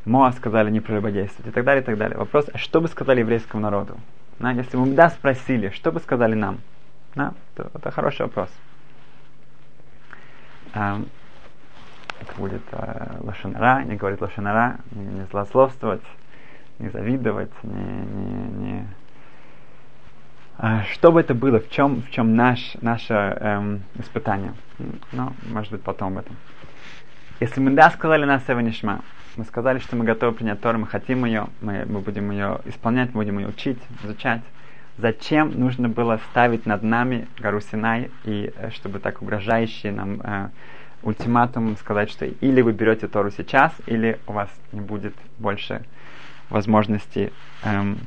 Моа 0.05 0.33
сказали 0.33 0.69
не 0.69 0.81
прелюбодействовать 0.81 1.47
и 1.47 1.51
так 1.51 1.63
далее, 1.63 1.81
и 1.81 1.85
так 1.85 1.97
далее. 1.97 2.17
Вопрос, 2.17 2.47
а 2.51 2.57
что 2.57 2.81
бы 2.81 2.89
сказали 2.89 3.21
еврейскому 3.21 3.61
народу? 3.61 3.97
Да, 4.39 4.51
если 4.51 4.75
бы 4.75 4.85
да 4.87 5.09
спросили, 5.09 5.69
что 5.69 5.93
бы 5.93 6.01
сказали 6.01 6.33
нам? 6.33 6.59
Да, 7.15 7.33
то, 7.55 7.69
это 7.73 7.91
хороший 7.91 8.23
вопрос. 8.23 8.49
А, 10.73 10.99
это 12.19 12.35
будет 12.35 12.61
а, 12.71 13.17
лошанара, 13.21 13.83
не 13.83 13.95
говорит 13.95 14.21
лошанара, 14.21 14.77
не, 14.91 15.05
не 15.05 15.25
злословствовать, 15.25 16.03
не 16.79 16.89
завидовать, 16.89 17.51
не, 17.63 17.83
не, 17.83 18.71
не 18.71 18.87
а, 20.57 20.83
что 20.91 21.11
бы 21.11 21.19
это 21.19 21.33
было, 21.33 21.59
в 21.59 21.69
чем, 21.69 22.01
в 22.01 22.11
чем 22.11 22.35
наш, 22.35 22.75
наше 22.81 23.13
эм, 23.13 23.83
испытание. 23.95 24.53
Ну, 25.11 25.33
может 25.49 25.71
быть, 25.71 25.81
потом 25.81 26.13
об 26.13 26.19
этом. 26.19 26.35
Если 27.39 27.59
мы 27.59 27.71
да 27.71 27.89
сказали 27.89 28.25
на 28.25 28.39
Севанишма, 28.39 29.01
мы 29.35 29.45
сказали, 29.45 29.79
что 29.79 29.95
мы 29.95 30.05
готовы 30.05 30.33
принять 30.33 30.61
Тору, 30.61 30.77
мы 30.77 30.87
хотим 30.87 31.25
ее, 31.25 31.47
мы, 31.61 31.85
мы 31.85 31.99
будем 31.99 32.29
ее 32.31 32.61
исполнять, 32.65 33.09
мы 33.13 33.23
будем 33.23 33.39
ее 33.39 33.47
учить, 33.47 33.79
изучать. 34.03 34.41
Зачем 34.97 35.59
нужно 35.59 35.89
было 35.89 36.19
ставить 36.29 36.67
над 36.67 36.83
нами 36.83 37.27
гору 37.39 37.61
Синай, 37.61 38.11
и 38.25 38.53
э, 38.55 38.69
чтобы 38.71 38.99
так 38.99 39.21
угрожающий 39.21 39.89
нам 39.89 40.21
э, 40.21 40.49
ультиматум 41.01 41.75
сказать, 41.77 42.11
что 42.11 42.25
или 42.25 42.61
вы 42.61 42.73
берете 42.73 43.07
Тору 43.07 43.31
сейчас, 43.31 43.73
или 43.87 44.19
у 44.27 44.33
вас 44.33 44.49
не 44.71 44.81
будет 44.81 45.15
больше 45.39 45.83
возможности 46.49 47.33
эм, 47.63 47.97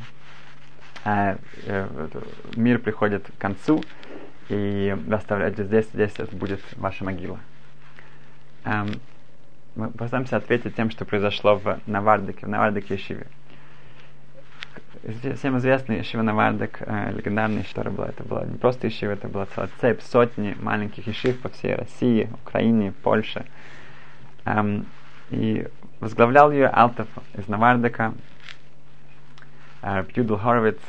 а, 1.05 1.37
э, 1.64 2.09
мир 2.55 2.78
приходит 2.78 3.26
к 3.37 3.40
концу, 3.40 3.83
и 4.49 4.97
вы 5.07 5.14
оставляете 5.16 5.64
здесь, 5.64 5.87
здесь 5.93 6.12
это 6.19 6.35
будет 6.37 6.61
ваша 6.76 7.05
могила. 7.05 7.40
Эм, 8.64 8.88
мы 9.75 9.90
постараемся 9.90 10.37
ответить 10.37 10.76
тем, 10.76 10.90
что 10.90 11.05
произошло 11.05 11.57
в 11.57 11.81
Навардике, 11.87 12.47
в 12.47 12.49
Навардике 12.49 12.95
Ешиве. 12.95 13.26
Всем 15.07 15.57
известный 15.59 15.99
Ешива 15.99 16.23
Навардик, 16.23 16.79
э, 16.81 17.13
легендарный, 17.13 17.63
что 17.63 17.89
была. 17.91 18.09
Это 18.09 18.25
была 18.25 18.45
не 18.45 18.57
просто 18.59 18.89
Ешива, 18.89 19.13
это 19.13 19.29
была 19.29 19.47
целая 19.47 19.71
цепь, 19.81 20.03
сотни 20.03 20.57
маленьких 20.61 21.07
Ешив 21.07 21.41
по 21.41 21.49
всей 21.49 21.77
России, 21.77 22.29
Украине, 22.45 22.93
Польше. 23.05 23.47
Эм, 24.45 24.85
и 25.31 25.69
возглавлял 26.01 26.51
ее 26.51 26.67
Алтов 26.67 27.07
из 27.35 27.47
Навардика, 27.47 28.15
Пьюдл 29.81 30.39
Хоровиц, 30.39 30.81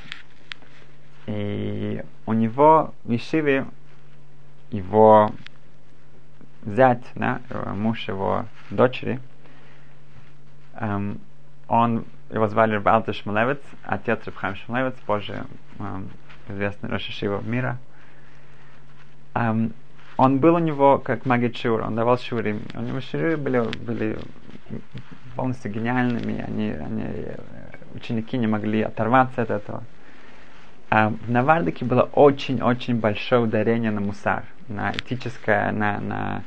и 1.27 2.03
у 2.25 2.33
него 2.33 2.95
в 3.03 3.11
Ешиве 3.11 3.67
его 4.71 5.29
зять, 6.65 7.05
да, 7.13 7.39
муж 7.75 8.07
его 8.07 8.45
дочери, 8.71 9.19
эм, 10.73 11.19
он, 11.67 12.05
его 12.29 12.47
звали 12.47 12.75
Рабалта 12.75 13.13
Шмулевец, 13.13 13.61
отец 13.83 14.25
Рабхайм 14.25 14.55
Шмулевец, 14.55 14.95
позже 15.05 15.45
эм, 15.79 16.09
известный 16.49 16.89
Рошишива 16.89 17.41
мира. 17.41 17.77
Эм, 19.33 19.73
он 20.17 20.39
был 20.39 20.55
у 20.55 20.59
него 20.59 20.97
как 20.97 21.25
магит 21.25 21.55
шур, 21.55 21.81
он 21.81 21.95
давал 21.95 22.17
шуры. 22.17 22.59
У 22.73 22.81
него 22.81 22.99
шуры 23.01 23.37
были, 23.37 23.61
были 23.77 24.17
полностью 25.35 25.71
гениальными, 25.71 26.43
они, 26.45 26.71
они, 26.71 27.05
ученики 27.93 28.37
не 28.37 28.47
могли 28.47 28.81
оторваться 28.81 29.43
от 29.43 29.51
этого. 29.51 29.83
А 30.89 31.09
в 31.09 31.29
Навардике 31.29 31.85
было 31.85 32.03
очень-очень 32.13 32.99
большое 32.99 33.41
ударение 33.41 33.91
на 33.91 34.01
мусар, 34.01 34.43
на 34.67 34.91
этическое, 34.91 35.71
на, 35.71 35.99
на 35.99 36.43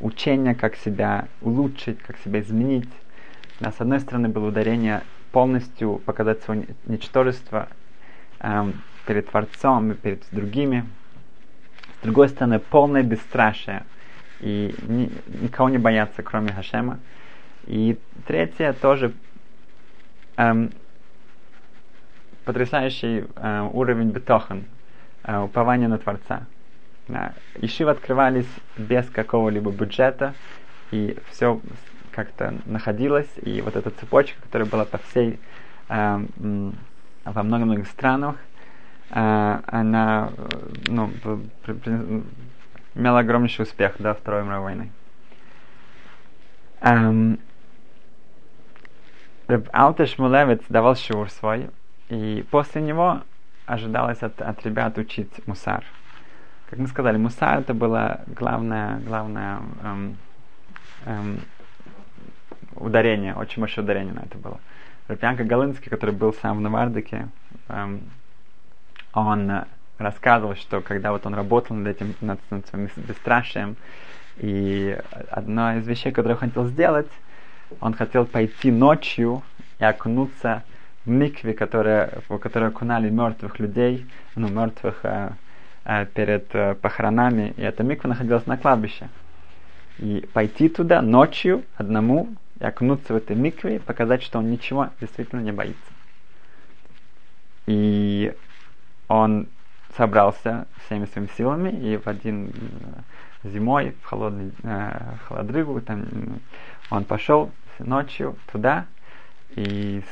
учение, 0.00 0.54
как 0.54 0.76
себя 0.76 1.28
улучшить, 1.40 1.98
как 2.00 2.18
себя 2.18 2.40
изменить. 2.40 2.88
Да, 3.60 3.70
с 3.70 3.80
одной 3.80 4.00
стороны 4.00 4.28
было 4.28 4.48
ударение 4.48 5.02
полностью 5.32 5.98
показать 5.98 6.42
свое 6.42 6.66
ничтожество 6.86 7.68
эм, 8.40 8.74
перед 9.06 9.28
Творцом 9.30 9.92
и 9.92 9.94
перед 9.94 10.22
другими. 10.30 10.84
С 12.00 12.04
другой 12.04 12.28
стороны, 12.28 12.58
полное 12.58 13.02
бесстрашие 13.02 13.84
и 14.40 14.74
ни, 14.86 15.10
никого 15.42 15.68
не 15.68 15.78
бояться, 15.78 16.22
кроме 16.22 16.52
Хашема. 16.52 16.98
И 17.66 17.98
третье 18.26 18.72
тоже 18.72 19.12
эм, 20.36 20.70
потрясающий 22.44 23.24
э, 23.36 23.68
уровень 23.72 24.10
бетохан, 24.10 24.64
э, 25.24 25.38
упования 25.38 25.88
на 25.88 25.98
Творца. 25.98 26.46
Да. 27.08 27.34
Ишивы 27.60 27.90
открывались 27.90 28.48
без 28.76 29.08
какого-либо 29.08 29.70
бюджета, 29.70 30.34
и 30.90 31.16
все 31.30 31.60
как-то 32.14 32.54
находилось, 32.66 33.30
и 33.36 33.60
вот 33.62 33.76
эта 33.76 33.90
цепочка, 33.90 34.40
которая 34.42 34.68
была 34.68 34.84
по 34.84 34.98
всей, 34.98 35.38
э, 35.88 36.26
во 37.24 37.42
многих-многих 37.42 37.88
странах, 37.88 38.36
э, 39.10 39.60
она 39.66 40.30
ну, 40.88 41.10
при, 41.64 41.72
при, 41.72 42.22
имела 42.94 43.20
огромнейший 43.20 43.64
успех 43.64 43.94
до 43.98 44.14
Второй 44.14 44.44
мировой 44.44 44.64
войны. 44.64 44.90
Эм, 46.80 47.38
Алтеш 49.72 50.18
Мулевец 50.18 50.62
давал 50.68 50.96
шур 50.96 51.30
свой, 51.30 51.70
и 52.08 52.44
после 52.50 52.82
него 52.82 53.22
ожидалось 53.66 54.22
от, 54.22 54.40
от 54.40 54.64
ребят 54.64 54.98
учить 54.98 55.46
мусар. 55.46 55.84
Как 56.68 56.78
мы 56.78 56.88
сказали, 56.88 57.18
мусар 57.18 57.60
это 57.60 57.74
было 57.74 58.22
главное, 58.26 58.98
главное 59.00 59.60
эм, 59.82 60.16
эм, 61.04 61.40
ударение, 62.76 63.34
очень 63.34 63.60
большое 63.60 63.84
ударение 63.84 64.14
на 64.14 64.20
это 64.20 64.38
было. 64.38 64.60
Рапьянка 65.08 65.44
Галынский, 65.44 65.90
который 65.90 66.14
был 66.14 66.32
сам 66.34 66.58
в 66.58 66.60
Навардике, 66.60 67.28
эм, 67.68 68.02
он 69.12 69.64
рассказывал, 69.98 70.54
что 70.56 70.80
когда 70.80 71.12
вот 71.12 71.26
он 71.26 71.34
работал 71.34 71.76
над 71.76 71.88
этим, 71.88 72.14
над, 72.20 72.40
над 72.50 72.66
своим 72.68 72.88
бесстрашием, 72.96 73.76
и 74.38 74.98
одна 75.30 75.76
из 75.76 75.86
вещей, 75.86 76.12
которую 76.12 76.38
он 76.40 76.48
хотел 76.48 76.66
сделать, 76.66 77.10
он 77.80 77.94
хотел 77.94 78.26
пойти 78.26 78.70
ночью 78.70 79.42
и 79.78 79.84
окунуться 79.84 80.62
в 81.04 81.10
микве, 81.10 81.52
которая, 81.52 82.20
в 82.28 82.38
которой 82.38 82.68
окунали 82.68 83.10
мертвых 83.10 83.58
людей, 83.58 84.06
ну, 84.36 84.48
мертвых 84.48 85.00
э, 85.04 85.32
э, 85.84 86.06
перед 86.06 86.54
э, 86.54 86.74
похоронами, 86.74 87.54
и 87.56 87.62
эта 87.62 87.82
миква 87.82 88.08
находилась 88.08 88.46
на 88.46 88.56
кладбище. 88.56 89.08
И 89.98 90.26
пойти 90.32 90.68
туда 90.68 91.02
ночью 91.02 91.64
одному 91.76 92.28
и 92.62 92.64
окунуться 92.64 93.12
в 93.12 93.16
этой 93.16 93.34
микве, 93.34 93.80
показать, 93.80 94.22
что 94.22 94.38
он 94.38 94.50
ничего 94.50 94.90
действительно 95.00 95.40
не 95.40 95.50
боится. 95.50 95.92
И 97.66 98.32
он 99.08 99.48
собрался 99.96 100.68
всеми 100.86 101.06
своими 101.06 101.28
силами, 101.36 101.70
и 101.70 101.96
в 101.96 102.06
один 102.06 102.52
э, 103.42 103.48
зимой, 103.48 103.96
в 104.02 104.06
холодный 104.06 104.52
э, 104.62 105.16
холодрыгу, 105.26 105.80
там, 105.80 106.06
он 106.88 107.04
пошел 107.04 107.50
ночью 107.80 108.36
туда, 108.52 108.86
и 109.56 110.02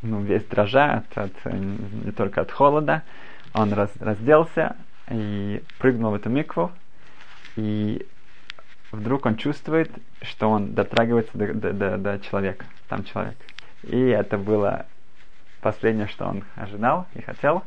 ну, 0.00 0.22
весь 0.22 0.44
дрожа 0.44 1.04
от, 1.14 1.18
от, 1.18 1.44
не 1.44 2.12
только 2.12 2.40
от 2.40 2.50
холода, 2.50 3.02
он 3.52 3.74
раз, 3.74 3.90
разделся 4.00 4.76
и 5.10 5.62
прыгнул 5.78 6.12
в 6.12 6.14
эту 6.14 6.30
микву, 6.30 6.72
и 7.56 8.06
вдруг 8.92 9.26
он 9.26 9.36
чувствует, 9.36 9.90
что 10.22 10.50
он 10.50 10.74
дотрагивается 10.74 11.36
до, 11.36 11.52
до, 11.54 11.72
до, 11.72 11.98
до 11.98 12.18
человека, 12.20 12.64
там 12.88 13.04
человек. 13.04 13.36
И 13.82 13.98
это 13.98 14.36
было 14.38 14.86
последнее, 15.60 16.06
что 16.06 16.26
он 16.26 16.44
ожидал 16.56 17.06
и 17.14 17.22
хотел. 17.22 17.62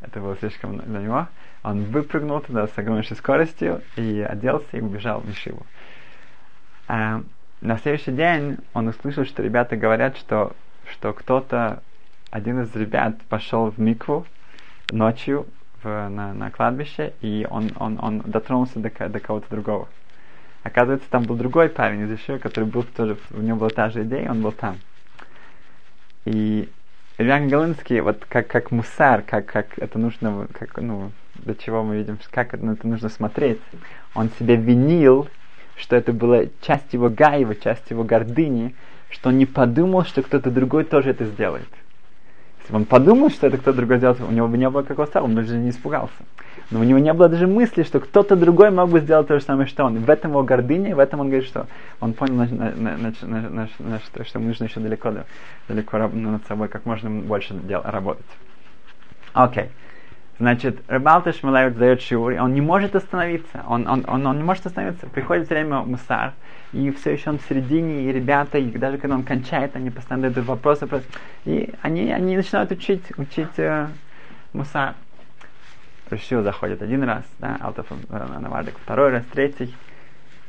Это 0.00 0.20
было 0.20 0.36
слишком 0.36 0.78
для 0.78 1.00
него. 1.00 1.28
Он 1.62 1.84
выпрыгнул 1.84 2.40
туда 2.40 2.66
с 2.66 2.76
огромной 2.76 3.04
скоростью 3.04 3.82
и 3.96 4.20
оделся 4.20 4.76
и 4.76 4.80
убежал 4.80 5.20
в 5.20 5.28
Мишиву. 5.28 5.64
А, 6.88 7.22
на 7.60 7.78
следующий 7.78 8.10
день 8.10 8.58
он 8.74 8.88
услышал, 8.88 9.24
что 9.24 9.42
ребята 9.42 9.76
говорят, 9.76 10.16
что, 10.16 10.52
что 10.90 11.12
кто-то, 11.12 11.82
один 12.30 12.62
из 12.62 12.74
ребят 12.74 13.20
пошел 13.28 13.70
в 13.70 13.78
Микву 13.78 14.26
ночью 14.90 15.46
в, 15.82 16.08
на, 16.08 16.34
на 16.34 16.50
кладбище, 16.50 17.12
и 17.20 17.46
он, 17.48 17.70
он, 17.76 17.98
он 18.02 18.20
дотронулся 18.20 18.80
до, 18.80 18.90
до 19.08 19.20
кого-то 19.20 19.46
другого. 19.50 19.88
Оказывается, 20.62 21.08
там 21.10 21.24
был 21.24 21.36
другой 21.36 21.68
парень 21.68 22.02
из 22.02 22.18
еще, 22.18 22.38
который 22.38 22.64
был 22.64 22.84
тоже, 22.84 23.16
у 23.32 23.40
него 23.40 23.58
была 23.58 23.70
та 23.70 23.90
же 23.90 24.02
идея, 24.04 24.30
он 24.30 24.42
был 24.42 24.52
там. 24.52 24.78
И 26.24 26.68
Ильян 27.18 27.48
Галинский, 27.48 28.00
вот 28.00 28.24
как, 28.28 28.46
как 28.46 28.70
мусар, 28.70 29.22
как, 29.22 29.46
как 29.46 29.78
это 29.78 29.98
нужно, 29.98 30.46
как, 30.52 30.76
ну, 30.80 31.10
до 31.34 31.54
чего 31.54 31.82
мы 31.82 31.96
видим, 31.96 32.18
как 32.30 32.54
это, 32.54 32.64
это 32.64 32.86
нужно 32.86 33.08
смотреть, 33.08 33.60
он 34.14 34.30
себя 34.38 34.54
винил, 34.54 35.28
что 35.76 35.96
это 35.96 36.12
была 36.12 36.44
часть 36.60 36.92
его 36.92 37.10
гаева, 37.10 37.56
часть 37.56 37.90
его 37.90 38.04
гордыни, 38.04 38.74
что 39.10 39.30
он 39.30 39.38
не 39.38 39.46
подумал, 39.46 40.04
что 40.04 40.22
кто-то 40.22 40.50
другой 40.50 40.84
тоже 40.84 41.10
это 41.10 41.24
сделает. 41.24 41.68
Если 42.60 42.72
бы 42.72 42.78
он 42.78 42.84
подумал, 42.84 43.30
что 43.30 43.48
это 43.48 43.58
кто-то 43.58 43.76
другой 43.78 43.98
сделает, 43.98 44.20
у 44.20 44.30
него 44.30 44.46
бы 44.46 44.56
не 44.56 44.70
было 44.70 44.82
какого 44.82 45.06
страха, 45.06 45.24
он 45.24 45.34
даже 45.34 45.56
не 45.56 45.70
испугался. 45.70 46.14
Но 46.72 46.80
у 46.80 46.84
него 46.84 46.98
не 46.98 47.12
было 47.12 47.28
даже 47.28 47.46
мысли, 47.46 47.82
что 47.82 48.00
кто-то 48.00 48.34
другой 48.34 48.70
мог 48.70 48.88
бы 48.88 49.00
сделать 49.00 49.28
то 49.28 49.38
же 49.38 49.44
самое, 49.44 49.68
что 49.68 49.84
он. 49.84 49.96
И 49.96 49.98
в 49.98 50.08
этом 50.08 50.30
его 50.30 50.42
гордыня, 50.42 50.96
в 50.96 50.98
этом 50.98 51.20
он 51.20 51.28
говорит, 51.28 51.46
что 51.46 51.66
он 52.00 52.14
понял, 52.14 52.34
на, 52.34 52.46
на, 52.46 52.96
на, 52.96 53.68
на, 53.78 54.00
что, 54.24 54.38
нужно 54.38 54.64
еще 54.64 54.80
далеко, 54.80 55.12
далеко 55.68 55.98
над 55.98 56.46
собой, 56.46 56.68
как 56.68 56.86
можно 56.86 57.10
больше 57.10 57.54
дел, 57.54 57.82
работать. 57.84 58.24
Окей. 59.34 59.64
Okay. 59.64 59.68
Значит, 60.38 60.82
Рыбалта 60.88 61.32
Шмалаев 61.32 61.76
дает 61.76 62.00
шиур, 62.00 62.32
и 62.32 62.38
он 62.38 62.54
не 62.54 62.60
может 62.60 62.96
остановиться. 62.96 63.62
Он, 63.68 63.86
он, 63.86 64.04
он, 64.08 64.26
он 64.26 64.38
не 64.38 64.42
может 64.42 64.66
остановиться. 64.66 65.06
Приходит 65.06 65.48
время 65.48 65.82
Мусар, 65.82 66.32
и 66.72 66.90
все 66.90 67.12
еще 67.12 67.30
он 67.30 67.38
в 67.38 67.42
середине, 67.48 68.04
и 68.04 68.12
ребята, 68.12 68.58
и 68.58 68.70
даже 68.78 68.96
когда 68.98 69.14
он 69.14 69.24
кончает, 69.24 69.76
они 69.76 69.90
постоянно 69.90 70.30
задают 70.30 70.48
вопросы, 70.48 70.88
и 71.44 71.72
они, 71.82 72.10
они 72.10 72.36
начинают 72.36 72.72
учить, 72.72 73.04
учить 73.18 73.56
э, 73.58 73.88
Мусар. 74.54 74.94
Решил 76.12 76.42
заходит 76.42 76.82
один 76.82 77.04
раз, 77.04 77.24
да, 77.38 77.58
э, 77.58 78.38
Навардик 78.38 78.76
второй 78.78 79.10
раз, 79.10 79.24
третий. 79.32 79.74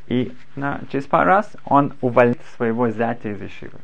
И 0.08 0.34
на, 0.58 0.82
через 0.91 1.06
пару 1.06 1.30
раз 1.30 1.56
он 1.63 1.93
увольняет 2.02 2.41
своего 2.58 2.89
зятя 2.89 3.30
из 3.30 3.41
Ишивы. 3.41 3.80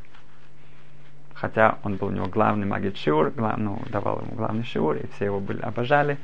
Хотя 1.33 1.77
он 1.83 1.95
был 1.95 2.07
у 2.07 2.11
него 2.11 2.27
главный 2.27 2.67
магит 2.67 2.97
Шиур, 2.97 3.31
глав, 3.31 3.57
ну, 3.57 3.81
давал 3.89 4.19
ему 4.19 4.35
главный 4.35 4.65
Шиур, 4.65 4.97
и 4.97 5.07
все 5.15 5.25
его 5.25 5.39
были, 5.39 5.61
обожали, 5.61 6.17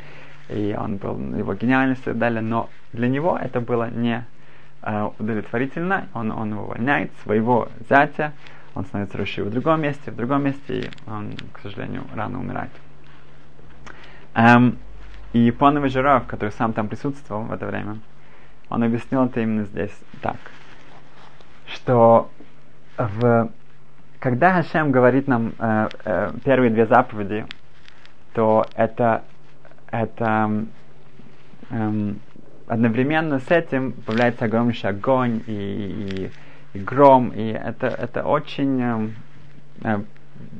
и 0.49 0.75
он 0.77 0.97
был 0.97 1.17
его 1.35 1.53
гениальность 1.53 2.01
и 2.01 2.05
так 2.05 2.17
далее, 2.17 2.41
но 2.41 2.69
для 2.91 3.07
него 3.07 3.39
это 3.41 3.61
было 3.61 3.89
не 3.89 4.25
э, 4.81 5.09
удовлетворительно, 5.17 6.09
он, 6.13 6.31
он 6.31 6.51
увольняет 6.51 7.11
своего 7.23 7.69
зятя, 7.89 8.33
он 8.73 8.83
становится 8.83 9.17
Руши 9.17 9.41
в 9.41 9.49
другом 9.49 9.83
месте, 9.83 10.11
в 10.11 10.17
другом 10.17 10.43
месте, 10.43 10.79
и 10.81 11.09
он, 11.09 11.31
к 11.53 11.59
сожалению, 11.61 12.03
рано 12.13 12.41
умирает. 12.41 12.71
Эм, 14.33 14.77
и 15.35 15.39
Японовый 15.39 15.89
Жиров, 15.89 16.27
который 16.27 16.51
сам 16.51 16.71
там 16.71 16.87
присутствовал 16.87 17.43
в 17.43 17.51
это 17.51 17.65
время, 17.65 17.97
он 18.69 18.83
объяснил 18.83 19.25
это 19.25 19.41
именно 19.41 19.65
здесь 19.65 19.91
так, 20.21 20.37
что 21.67 22.29
в, 22.97 23.51
когда 24.19 24.53
Хашем 24.53 24.91
говорит 24.91 25.27
нам 25.27 25.51
э, 25.59 25.89
э, 26.05 26.31
первые 26.45 26.71
две 26.71 26.85
заповеди, 26.85 27.45
то 28.33 28.65
это, 28.75 29.25
это 29.91 30.67
э, 31.69 32.13
одновременно 32.67 33.39
с 33.39 33.51
этим 33.51 33.91
появляется 33.91 34.45
огромнейший 34.45 34.91
огонь 34.91 35.41
и, 35.47 36.31
и, 36.73 36.77
и 36.77 36.79
гром, 36.79 37.33
и 37.35 37.47
это, 37.47 37.87
это 37.87 38.23
очень 38.23 38.81
э, 38.81 39.09
э 39.83 39.99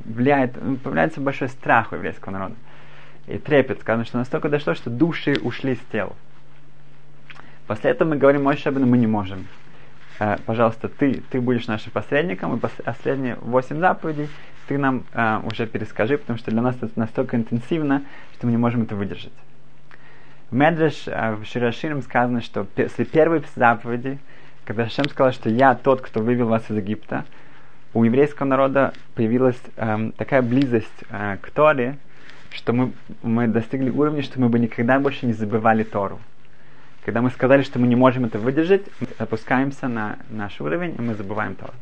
влияет, 0.04 0.52
появляется 0.82 1.20
большой 1.20 1.48
страх 1.48 1.92
у 1.92 1.96
еврейского 1.96 2.32
народа 2.32 2.54
и 3.26 3.38
трепет. 3.38 3.80
Сказано, 3.80 4.04
что 4.04 4.18
настолько 4.18 4.48
дошло, 4.48 4.74
что 4.74 4.90
души 4.90 5.36
ушли 5.42 5.76
с 5.76 5.92
тел. 5.92 6.14
После 7.66 7.90
этого 7.90 8.10
мы 8.10 8.16
говорим 8.16 8.44
Мой 8.44 8.56
Шабину, 8.56 8.86
мы 8.86 8.98
не 8.98 9.06
можем. 9.06 9.46
Э, 10.18 10.36
пожалуйста, 10.46 10.88
ты, 10.88 11.22
ты 11.30 11.40
будешь 11.40 11.66
нашим 11.66 11.92
посредником, 11.92 12.56
и 12.56 12.60
последние 12.60 13.36
восемь 13.36 13.78
заповедей 13.78 14.28
ты 14.68 14.78
нам 14.78 15.04
э, 15.12 15.40
уже 15.44 15.66
перескажи, 15.66 16.18
потому 16.18 16.38
что 16.38 16.50
для 16.50 16.62
нас 16.62 16.76
это 16.76 16.92
настолько 16.96 17.36
интенсивно, 17.36 18.02
что 18.34 18.46
мы 18.46 18.52
не 18.52 18.58
можем 18.58 18.82
это 18.82 18.94
выдержать. 18.94 19.32
В 20.50 20.54
Медреш 20.54 21.04
э, 21.06 21.34
в 21.34 21.44
Шираширим 21.44 22.02
сказано, 22.02 22.40
что 22.40 22.64
после 22.64 23.04
первой 23.04 23.42
заповеди, 23.54 24.18
когда 24.64 24.88
Шем 24.88 25.08
сказал, 25.08 25.32
что 25.32 25.48
я 25.50 25.74
тот, 25.74 26.00
кто 26.00 26.20
вывел 26.20 26.48
вас 26.48 26.70
из 26.70 26.76
Египта, 26.76 27.24
у 27.94 28.04
еврейского 28.04 28.46
народа 28.46 28.92
появилась 29.14 29.60
э, 29.76 30.10
такая 30.16 30.42
близость 30.42 31.04
э, 31.10 31.38
к 31.40 31.50
Торе, 31.50 31.98
что 32.56 32.72
мы, 32.72 32.92
мы 33.22 33.46
достигли 33.46 33.90
уровня, 33.90 34.22
что 34.22 34.40
мы 34.40 34.48
бы 34.48 34.58
никогда 34.58 34.98
больше 34.98 35.26
не 35.26 35.34
забывали 35.34 35.84
Тору. 35.84 36.18
Когда 37.04 37.20
мы 37.20 37.30
сказали, 37.30 37.62
что 37.62 37.78
мы 37.78 37.86
не 37.86 37.96
можем 37.96 38.24
это 38.24 38.38
выдержать, 38.38 38.82
мы 38.98 39.08
опускаемся 39.18 39.88
на 39.88 40.18
наш 40.30 40.60
уровень, 40.60 40.94
и 40.98 41.02
мы 41.02 41.14
забываем 41.14 41.54
Тору. 41.54 41.74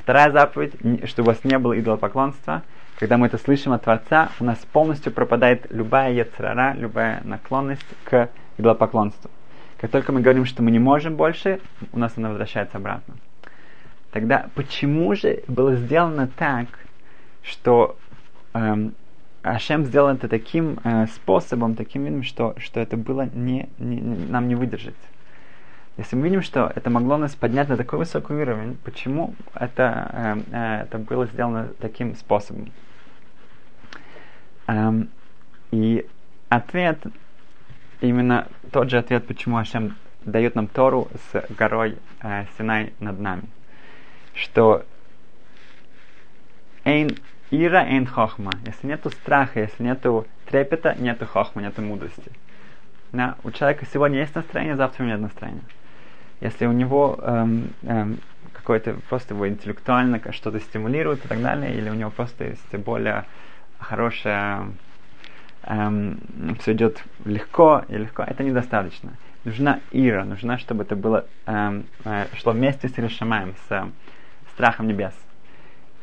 Вторая 0.00 0.32
заповедь, 0.32 0.72
чтобы 1.08 1.28
у 1.28 1.32
вас 1.32 1.44
не 1.44 1.58
было 1.58 1.78
идолопоклонства. 1.78 2.62
Когда 2.98 3.18
мы 3.18 3.26
это 3.26 3.38
слышим 3.38 3.72
от 3.72 3.84
Творца, 3.84 4.30
у 4.40 4.44
нас 4.44 4.58
полностью 4.72 5.12
пропадает 5.12 5.66
любая 5.70 6.12
яцерара, 6.12 6.74
любая 6.74 7.20
наклонность 7.24 7.86
к 8.04 8.30
идолопоклонству. 8.56 9.30
Как 9.78 9.90
только 9.90 10.12
мы 10.12 10.22
говорим, 10.22 10.46
что 10.46 10.62
мы 10.62 10.70
не 10.70 10.78
можем 10.78 11.16
больше, 11.16 11.60
у 11.92 11.98
нас 11.98 12.14
она 12.16 12.30
возвращается 12.30 12.78
обратно. 12.78 13.14
Тогда 14.12 14.48
почему 14.54 15.14
же 15.14 15.42
было 15.46 15.76
сделано 15.76 16.26
так, 16.26 16.66
что 17.42 17.96
эм, 18.54 18.94
Ашем 19.42 19.84
сделал 19.84 20.10
это 20.10 20.28
таким 20.28 20.78
э, 20.84 21.06
способом, 21.06 21.74
таким 21.74 22.04
видом, 22.04 22.22
что, 22.22 22.54
что 22.58 22.78
это 22.78 22.96
было 22.96 23.28
не, 23.32 23.68
не, 23.78 24.00
нам 24.00 24.48
не 24.48 24.54
выдержать. 24.54 24.94
Если 25.96 26.16
мы 26.16 26.24
видим, 26.24 26.42
что 26.42 26.70
это 26.74 26.90
могло 26.90 27.16
нас 27.16 27.34
поднять 27.34 27.68
на 27.68 27.76
такой 27.76 27.98
высокий 27.98 28.34
уровень, 28.34 28.76
почему 28.84 29.34
это, 29.54 30.10
э, 30.12 30.42
э, 30.52 30.82
это 30.82 30.98
было 30.98 31.26
сделано 31.26 31.68
таким 31.78 32.16
способом? 32.16 32.70
Эм, 34.66 35.08
и 35.70 36.06
ответ, 36.48 36.98
именно 38.00 38.46
тот 38.72 38.90
же 38.90 38.98
ответ, 38.98 39.26
почему 39.26 39.56
Ашем 39.56 39.96
дает 40.24 40.54
нам 40.54 40.66
Тору 40.66 41.08
с 41.32 41.44
горой 41.54 41.96
э, 42.22 42.44
Синай 42.56 42.92
над 43.00 43.18
нами. 43.18 43.44
Что 44.34 44.84
Эйн 46.84 47.16
Ира 47.50 47.84
эйн 47.84 48.06
хохма. 48.06 48.52
Если 48.64 48.86
нету 48.86 49.10
страха, 49.10 49.60
если 49.60 49.82
нету 49.82 50.26
трепета, 50.46 50.94
нету 50.94 51.26
хохма, 51.26 51.62
нету 51.62 51.82
мудрости. 51.82 52.30
Да, 53.12 53.34
у 53.42 53.50
человека 53.50 53.86
сегодня 53.92 54.20
есть 54.20 54.36
настроение, 54.36 54.76
завтра 54.76 55.02
у 55.02 55.06
него 55.06 55.16
нет 55.16 55.22
настроения. 55.22 55.64
Если 56.40 56.66
у 56.66 56.72
него 56.72 57.18
эм, 57.20 57.74
эм, 57.82 58.18
какой-то 58.52 58.94
просто 59.08 59.34
его 59.34 59.48
интеллектуально 59.48 60.20
что-то 60.30 60.60
стимулирует 60.60 61.24
и 61.24 61.28
так 61.28 61.42
далее, 61.42 61.74
или 61.74 61.90
у 61.90 61.94
него 61.94 62.10
просто 62.10 62.44
есть 62.44 62.72
более 62.76 63.24
хорошая, 63.80 64.68
эм, 65.64 66.20
все 66.60 66.72
идет 66.72 67.02
легко 67.24 67.84
и 67.88 67.96
легко, 67.96 68.22
это 68.22 68.44
недостаточно. 68.44 69.10
Нужна 69.42 69.80
ира, 69.90 70.24
нужна, 70.24 70.56
чтобы 70.56 70.84
это 70.84 70.94
было, 70.94 71.26
эм, 71.46 71.84
э, 72.04 72.26
шло 72.36 72.52
вместе 72.52 72.88
с 72.88 72.96
Решамаем, 72.96 73.54
с 73.68 73.72
э, 73.72 73.90
страхом 74.54 74.86
небес. 74.86 75.14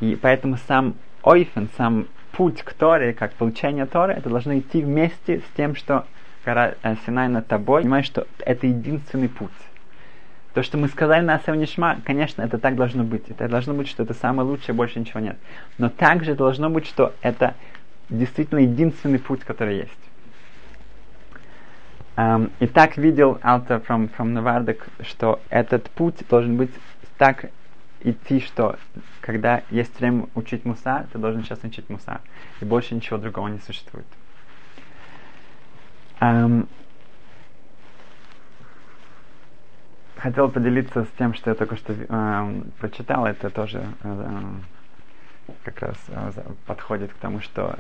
И 0.02 0.18
поэтому 0.22 0.58
сам 0.58 0.96
ойфен, 1.28 1.68
сам 1.78 2.08
путь 2.32 2.64
к 2.64 2.74
Торе, 2.74 3.14
как 3.14 3.34
получение 3.34 3.86
Торы, 3.86 4.14
это 4.14 4.30
должно 4.30 4.58
идти 4.58 4.82
вместе 4.82 5.40
с 5.40 5.58
тем, 5.58 5.76
что 5.76 6.06
гора 6.46 6.76
э, 6.84 6.96
Синай 7.06 7.28
над 7.28 7.48
тобой. 7.48 7.82
Понимаешь, 7.82 8.06
что 8.06 8.28
это 8.40 8.68
единственный 8.68 9.28
путь. 9.28 9.52
То, 10.54 10.64
что 10.64 10.78
мы 10.78 10.88
сказали 10.88 11.24
на 11.26 11.36
Асавнишма, 11.36 11.98
конечно, 12.06 12.42
это 12.42 12.58
так 12.58 12.76
должно 12.76 13.04
быть. 13.04 13.30
Это 13.30 13.50
должно 13.50 13.74
быть, 13.74 13.90
что 13.90 14.04
это 14.04 14.14
самое 14.14 14.48
лучшее, 14.48 14.74
больше 14.74 15.00
ничего 15.00 15.20
нет. 15.20 15.38
Но 15.78 15.90
также 15.90 16.34
должно 16.34 16.70
быть, 16.70 16.88
что 16.88 17.14
это 17.22 17.56
действительно 18.10 18.60
единственный 18.60 19.20
путь, 19.20 19.42
который 19.42 19.78
есть. 19.78 19.92
Um, 22.16 22.50
и 22.60 22.66
так 22.66 22.98
видел 22.98 23.38
Алта 23.44 23.76
from, 23.88 24.10
from 24.18 24.30
Навардак, 24.30 24.88
что 25.02 25.40
этот 25.50 25.90
путь 25.92 26.16
должен 26.28 26.58
быть 26.58 26.72
так 27.18 27.52
идти, 28.02 28.40
что 28.40 28.78
когда 29.22 29.64
есть 29.70 30.00
время 30.00 30.28
учить 30.36 30.66
мусар, 30.66 31.06
ты 31.12 31.20
должен 31.20 31.44
сейчас 31.44 31.64
учить 31.64 31.90
мусар. 31.90 32.22
И 32.62 32.66
больше 32.66 32.96
ничего 32.96 33.18
другого 33.18 33.48
не 33.48 33.60
существует. 33.60 34.08
Um, 36.20 36.68
хотел 40.18 40.50
поделиться 40.50 41.04
с 41.04 41.10
тем, 41.18 41.34
что 41.34 41.52
я 41.52 41.56
только 41.56 41.76
что 41.76 41.94
э, 41.94 42.62
прочитал. 42.80 43.26
Это 43.26 43.50
тоже 43.50 43.86
э, 44.04 44.42
как 45.64 45.80
раз 45.80 45.98
э, 46.10 46.32
подходит 46.66 47.14
к 47.14 47.18
тому, 47.18 47.40
что 47.40 47.78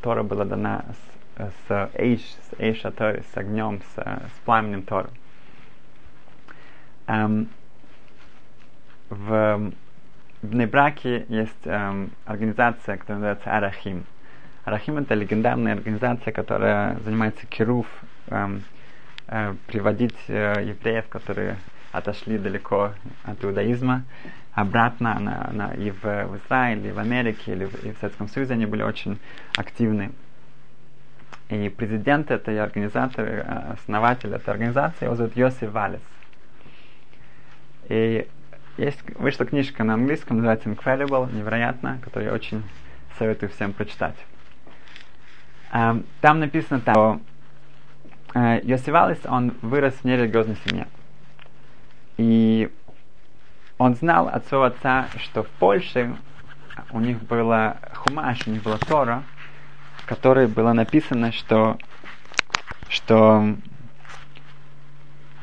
Тора 0.00 0.22
была 0.22 0.44
дана 0.44 0.84
с, 1.36 1.52
с 1.68 1.90
Эйш, 1.94 2.20
с 2.20 2.58
Эйша 2.58 2.90
Тори, 2.90 3.22
с 3.34 3.36
огнем, 3.36 3.82
с, 3.94 3.98
с 3.98 4.40
пламенем 4.44 4.82
Тора. 4.82 5.10
Эм, 7.06 7.48
в, 9.10 9.72
в 10.42 10.54
Нейбраке 10.54 11.26
есть 11.28 11.66
эм, 11.66 12.10
организация, 12.24 12.96
которая 12.96 13.18
называется 13.18 13.56
Арахим. 13.56 14.04
Арахим 14.64 14.98
это 14.98 15.14
легендарная 15.14 15.74
организация, 15.74 16.32
которая 16.32 16.98
занимается 17.00 17.46
кируф, 17.46 17.86
эм, 18.28 18.62
э, 19.26 19.54
приводить 19.66 20.16
э, 20.28 20.64
евреев, 20.64 21.08
которые 21.08 21.56
отошли 21.92 22.38
далеко 22.38 22.92
от 23.24 23.44
иудаизма, 23.44 24.04
обратно 24.52 25.18
на, 25.18 25.50
на, 25.52 25.74
и 25.74 25.90
в, 25.90 26.02
в 26.02 26.38
Израиле, 26.38 26.90
и 26.90 26.92
в 26.92 26.98
Америке, 26.98 27.52
или 27.52 27.64
в, 27.64 27.84
и 27.84 27.92
в 27.92 27.98
Советском 27.98 28.28
Союзе 28.28 28.54
они 28.54 28.66
были 28.66 28.82
очень 28.82 29.18
активны. 29.56 30.12
И 31.48 31.68
президент 31.68 32.30
этой 32.30 32.60
организации, 32.60 33.44
основатель 33.72 34.32
этой 34.32 34.50
организации, 34.50 35.06
его 35.06 35.16
зовут 35.16 35.36
Йосиф 35.36 35.72
Валес. 35.72 36.00
И 37.88 38.28
есть, 38.76 38.98
вышла 39.16 39.46
книжка 39.46 39.84
на 39.84 39.94
английском, 39.94 40.36
называется 40.36 40.68
Incredible, 40.68 41.32
невероятно, 41.34 41.98
которую 42.02 42.28
я 42.28 42.34
очень 42.34 42.62
советую 43.18 43.50
всем 43.50 43.72
прочитать. 43.72 44.16
Там 45.70 46.40
написано 46.40 46.80
так, 46.80 46.94
что 46.94 47.20
э, 48.34 48.60
Йосиф 48.64 48.88
Валес, 48.88 49.20
он 49.24 49.54
вырос 49.62 49.94
в 49.94 50.04
нерелигиозной 50.04 50.56
семье. 50.64 50.88
И 52.16 52.70
он 53.78 53.94
знал 53.94 54.28
от 54.28 54.46
своего 54.46 54.64
отца, 54.64 55.06
что 55.16 55.42
в 55.42 55.48
Польше 55.48 56.16
у 56.90 57.00
них 57.00 57.22
было 57.22 57.78
хумаш, 57.94 58.46
у 58.46 58.50
них 58.50 58.62
была 58.62 58.78
Тора, 58.78 59.22
в 59.98 60.06
которой 60.06 60.46
было 60.46 60.72
написано, 60.72 61.32
что, 61.32 61.78
что 62.88 63.54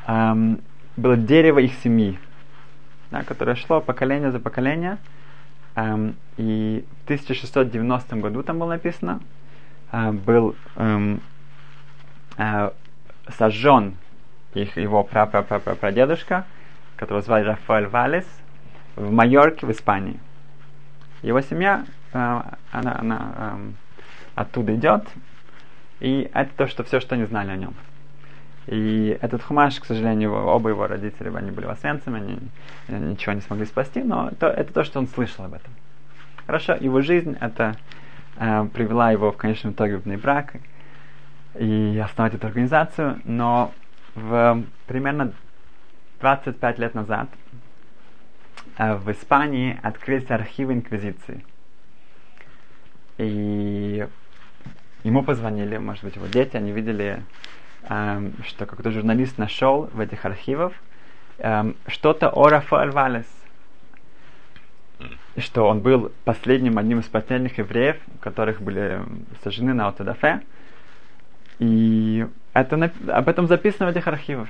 эм, 0.06 0.60
было 0.96 1.16
дерево 1.16 1.58
их 1.58 1.74
семьи, 1.82 2.18
да, 3.10 3.22
которое 3.22 3.56
шло 3.56 3.80
поколение 3.80 4.30
за 4.30 4.40
поколение. 4.40 4.98
Эм, 5.74 6.16
и 6.36 6.84
в 7.02 7.04
1690 7.04 8.16
году 8.16 8.42
там 8.42 8.58
было 8.58 8.70
написано, 8.70 9.20
э, 9.92 10.12
был 10.12 10.56
эм, 10.76 11.20
э, 12.36 12.70
сожжен 13.36 13.96
их, 14.54 14.76
его 14.76 15.04
прапрапрапрадедушка, 15.04 16.44
которого 16.96 17.22
звали 17.22 17.44
Рафаэль 17.44 17.86
Валес, 17.86 18.26
в 18.96 19.10
Майорке, 19.12 19.66
в 19.66 19.70
Испании. 19.70 20.18
Его 21.22 21.40
семья, 21.40 21.84
э, 22.12 22.42
она, 22.72 22.98
она 22.98 23.32
э, 23.36 23.70
оттуда 24.34 24.74
идет, 24.74 25.06
и 26.00 26.30
это 26.32 26.50
то, 26.56 26.66
что 26.66 26.84
все, 26.84 27.00
что 27.00 27.14
они 27.14 27.24
знали 27.24 27.50
о 27.50 27.56
нем. 27.56 27.74
И 28.68 29.18
этот 29.22 29.42
хумаш, 29.42 29.80
к 29.80 29.86
сожалению, 29.86 30.34
оба 30.34 30.68
его 30.68 30.86
родителя, 30.86 31.34
они 31.36 31.50
были 31.50 31.64
освенцами, 31.66 32.18
они, 32.18 32.38
ничего 33.12 33.32
не 33.32 33.40
смогли 33.40 33.64
спасти, 33.64 34.02
но 34.02 34.30
то, 34.38 34.46
это 34.46 34.72
то, 34.74 34.84
что 34.84 34.98
он 34.98 35.06
слышал 35.06 35.46
об 35.46 35.54
этом. 35.54 35.72
Хорошо, 36.44 36.74
его 36.74 37.00
жизнь 37.00 37.34
это 37.40 37.76
э, 38.36 38.66
привела 38.74 39.10
его 39.10 39.32
в 39.32 39.38
конечном 39.38 39.72
итоге 39.72 39.96
в 39.96 40.06
брак 40.20 40.56
и 41.58 41.98
основать 42.04 42.34
эту 42.34 42.46
организацию, 42.46 43.20
но 43.24 43.72
в 44.14 44.62
примерно 44.86 45.32
25 46.20 46.78
лет 46.78 46.94
назад 46.94 47.30
э, 48.76 48.96
в 48.96 49.10
Испании 49.10 49.80
открылись 49.82 50.30
архивы 50.30 50.74
Инквизиции. 50.74 51.42
И 53.16 54.06
ему 55.04 55.22
позвонили, 55.22 55.78
может 55.78 56.04
быть, 56.04 56.16
его 56.16 56.26
дети, 56.26 56.56
они 56.56 56.70
видели, 56.70 57.22
эм, 57.88 58.34
что 58.44 58.66
какой-то 58.66 58.90
журналист 58.90 59.38
нашел 59.38 59.88
в 59.92 60.00
этих 60.00 60.24
архивах 60.24 60.72
эм, 61.38 61.76
что-то 61.86 62.28
о 62.28 62.48
Рафаэль 62.48 62.90
Валес. 62.90 63.26
Что 65.36 65.68
он 65.68 65.80
был 65.80 66.10
последним, 66.24 66.78
одним 66.78 67.00
из 67.00 67.06
последних 67.06 67.58
евреев, 67.58 67.96
которых 68.20 68.60
были 68.60 69.00
сожжены 69.42 69.72
на 69.74 69.86
Аутодафе. 69.86 70.42
И 71.60 72.26
это, 72.52 72.90
об 73.08 73.28
этом 73.28 73.46
записано 73.46 73.86
в 73.86 73.90
этих 73.90 74.06
архивах. 74.08 74.48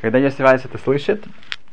Когда 0.00 0.18
Йосиф 0.18 0.40
это 0.40 0.78
слышит, 0.78 1.24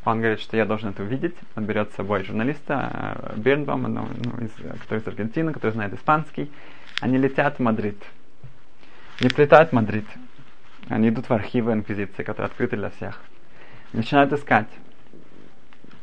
он 0.05 0.19
говорит, 0.19 0.41
что 0.41 0.57
я 0.57 0.65
должен 0.65 0.89
это 0.89 1.03
увидеть. 1.03 1.35
Он 1.55 1.65
берет 1.65 1.91
с 1.91 1.95
собой 1.95 2.23
журналиста 2.23 2.91
э, 3.15 3.33
Бирнбаума, 3.37 3.87
ну, 3.87 4.07
ну, 4.25 4.45
из, 4.45 4.51
который 4.81 4.99
из 4.99 5.07
Аргентины, 5.07 5.53
который 5.53 5.71
знает 5.71 5.93
испанский. 5.93 6.51
Они 6.99 7.17
летят 7.17 7.57
в 7.57 7.59
Мадрид. 7.59 8.01
Не 9.21 9.29
прилетают 9.29 9.69
в 9.69 9.73
Мадрид. 9.73 10.05
Они 10.89 11.09
идут 11.09 11.29
в 11.29 11.33
архивы 11.33 11.73
Инквизиции, 11.73 12.23
которые 12.23 12.47
открыты 12.47 12.75
для 12.75 12.89
всех. 12.89 13.21
Начинают 13.93 14.33
искать. 14.33 14.67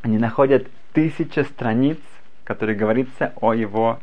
Они 0.03 0.19
находят 0.19 0.69
тысячи 0.93 1.41
страниц, 1.41 1.99
которые 2.45 2.77
говорится 2.77 3.33
о 3.41 3.53
его, 3.53 4.01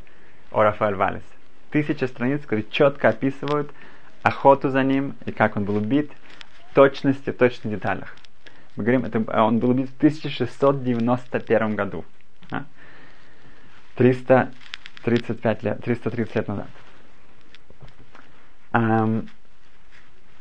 о 0.51 0.63
Рафаэль 0.63 0.95
Валесе. 0.95 1.25
Тысячи 1.71 2.05
страниц, 2.05 2.41
которые 2.41 2.65
четко 2.69 3.09
описывают 3.09 3.71
охоту 4.23 4.69
за 4.69 4.83
ним 4.83 5.15
и 5.25 5.31
как 5.31 5.57
он 5.57 5.65
был 5.65 5.77
убит, 5.77 6.11
точности, 6.73 7.31
в 7.31 7.37
точных 7.37 7.73
деталях. 7.73 8.15
Мы 8.75 8.83
говорим, 8.83 9.05
это, 9.05 9.19
он 9.43 9.59
был 9.59 9.71
убит 9.71 9.89
в 9.89 9.97
1691 9.97 11.75
году. 11.75 12.05
А? 12.51 12.65
335 13.95 15.63
лет, 15.63 15.83
330 15.83 16.35
лет 16.35 16.47
назад. 16.47 16.67
Um, 18.73 19.27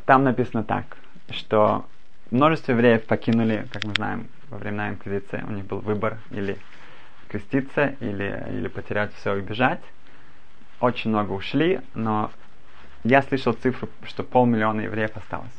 там 0.06 0.24
написано 0.24 0.64
так, 0.64 0.96
что 1.30 1.84
множество 2.30 2.72
евреев 2.72 3.04
покинули, 3.04 3.66
как 3.72 3.84
мы 3.84 3.94
знаем, 3.94 4.28
во 4.48 4.58
времена 4.58 4.90
Инквизиции. 4.90 5.44
У 5.46 5.52
них 5.52 5.66
был 5.66 5.80
выбор 5.80 6.18
или 6.30 6.56
креститься, 7.28 7.96
или, 8.00 8.46
или 8.50 8.68
потерять 8.68 9.12
все 9.14 9.36
и 9.36 9.40
бежать. 9.40 9.82
Очень 10.80 11.10
много 11.10 11.32
ушли, 11.32 11.80
но 11.94 12.30
я 13.02 13.22
слышал 13.22 13.52
цифру, 13.52 13.88
что 14.04 14.22
полмиллиона 14.22 14.82
евреев 14.82 15.16
осталось. 15.16 15.50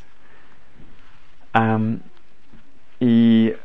Um, 1.53 2.01
и 2.99 3.57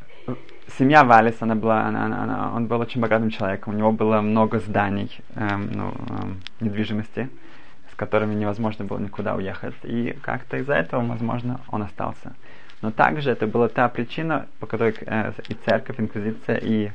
семья 0.78 1.04
Валис, 1.04 1.36
она 1.40 1.54
была, 1.54 1.86
она, 1.86 2.06
она, 2.06 2.22
она, 2.22 2.52
он 2.54 2.66
был 2.66 2.80
очень 2.80 3.00
богатым 3.00 3.30
человеком, 3.30 3.74
у 3.74 3.76
него 3.76 3.92
было 3.92 4.20
много 4.20 4.60
зданий, 4.60 5.10
эм, 5.34 5.70
ну, 5.72 5.94
эм, 6.08 6.40
недвижимости, 6.60 7.28
с 7.92 7.96
которыми 7.96 8.34
невозможно 8.34 8.84
было 8.84 8.98
никуда 8.98 9.34
уехать. 9.34 9.74
И 9.82 10.16
как-то 10.22 10.56
из-за 10.58 10.74
этого, 10.74 11.04
возможно, 11.04 11.60
он 11.68 11.82
остался. 11.82 12.32
Но 12.80 12.90
также 12.90 13.30
это 13.30 13.46
была 13.46 13.68
та 13.68 13.88
причина, 13.88 14.46
по 14.58 14.66
которой 14.66 14.94
э, 15.00 15.32
и 15.48 15.54
церковь, 15.54 16.00
инквизиция, 16.00 16.56
и 16.56 16.90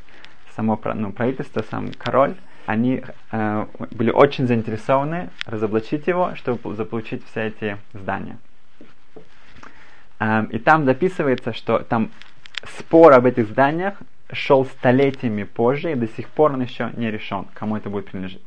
само 0.55 0.79
ну, 0.95 1.11
правительство, 1.11 1.63
сам 1.69 1.91
король, 1.97 2.35
они 2.65 3.03
э, 3.31 3.65
были 3.91 4.11
очень 4.11 4.47
заинтересованы 4.47 5.29
разоблачить 5.45 6.07
его, 6.07 6.35
чтобы 6.35 6.75
заполучить 6.75 7.23
все 7.27 7.47
эти 7.47 7.77
здания. 7.93 8.37
И 10.49 10.57
там 10.57 10.85
записывается, 10.85 11.53
что 11.53 11.77
там 11.77 12.09
спор 12.79 13.13
об 13.13 13.27
этих 13.27 13.47
зданиях 13.47 14.01
шел 14.31 14.65
столетиями 14.65 15.43
позже, 15.43 15.91
и 15.91 15.95
до 15.95 16.07
сих 16.07 16.27
пор 16.29 16.53
он 16.53 16.61
еще 16.61 16.91
не 16.97 17.11
решен, 17.11 17.45
кому 17.53 17.77
это 17.77 17.89
будет 17.89 18.07
принадлежать. 18.07 18.41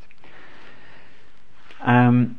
Эм, 1.83 2.37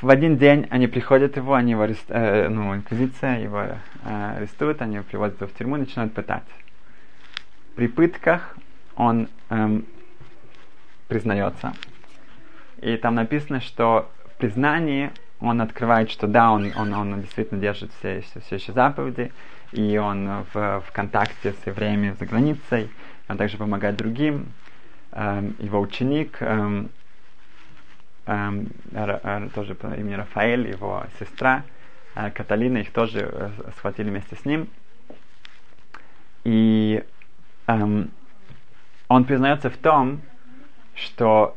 в 0.00 0.08
один 0.08 0.38
день 0.38 0.66
они 0.70 0.86
приходят 0.86 1.36
его, 1.36 1.54
они 1.54 1.72
его 1.72 1.82
арест, 1.82 2.06
э, 2.08 2.48
ну, 2.48 2.74
инквизиция 2.74 3.40
его 3.40 3.60
э, 3.60 3.76
арестуют, 4.36 4.80
они 4.80 4.96
его 4.96 5.04
приводят 5.04 5.40
его 5.40 5.50
в 5.50 5.54
тюрьму 5.54 5.76
начинают 5.76 6.14
пытать. 6.14 6.46
При 7.74 7.88
пытках 7.88 8.56
он 8.96 9.28
эм, 9.50 9.84
признается. 11.08 11.74
И 12.80 12.96
там 12.96 13.14
написано, 13.14 13.60
что 13.60 14.10
в 14.24 14.38
признании 14.38 15.10
он 15.40 15.60
открывает, 15.60 16.10
что 16.10 16.26
да, 16.26 16.52
он, 16.52 16.72
он, 16.76 16.92
он 16.94 17.20
действительно 17.20 17.60
держит 17.60 17.90
все, 17.98 18.22
все, 18.22 18.40
все 18.40 18.56
еще 18.56 18.72
заповеди, 18.72 19.30
и 19.72 19.98
он 19.98 20.44
в, 20.52 20.80
в 20.80 20.92
контакте 20.92 21.52
с 21.52 21.66
евреями 21.66 22.14
за 22.18 22.26
границей, 22.26 22.88
он 23.28 23.36
также 23.36 23.58
помогает 23.58 23.96
другим. 23.96 24.46
Эм, 25.12 25.54
его 25.58 25.80
ученик, 25.80 26.38
эм, 26.40 26.88
тоже 28.24 29.74
по 29.74 29.86
имени 29.94 30.14
Рафаэль, 30.14 30.68
его 30.68 31.04
сестра 31.18 31.64
э, 32.14 32.30
Каталина, 32.30 32.78
их 32.78 32.92
тоже 32.92 33.28
э, 33.32 33.50
схватили 33.76 34.10
вместе 34.10 34.36
с 34.36 34.44
ним. 34.44 34.68
И 36.44 37.02
эм, 37.66 38.10
он 39.08 39.24
признается 39.24 39.70
в 39.70 39.76
том, 39.76 40.22
что 40.94 41.56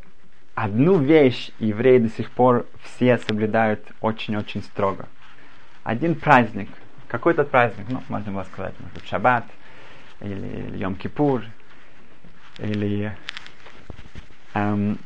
одну 0.55 0.97
вещь 0.97 1.51
евреи 1.59 1.99
до 1.99 2.09
сих 2.09 2.31
пор 2.31 2.65
все 2.83 3.17
соблюдают 3.17 3.81
очень-очень 4.01 4.63
строго. 4.63 5.07
Один 5.83 6.15
праздник, 6.15 6.69
какой-то 7.07 7.43
праздник, 7.43 7.85
ну, 7.89 8.01
можно 8.09 8.31
было 8.31 8.43
сказать, 8.43 8.73
может, 8.79 9.07
Шаббат, 9.07 9.45
или 10.21 10.77
Йом-Кипур, 10.79 11.43
или 12.57 13.15
эм, 14.53 14.97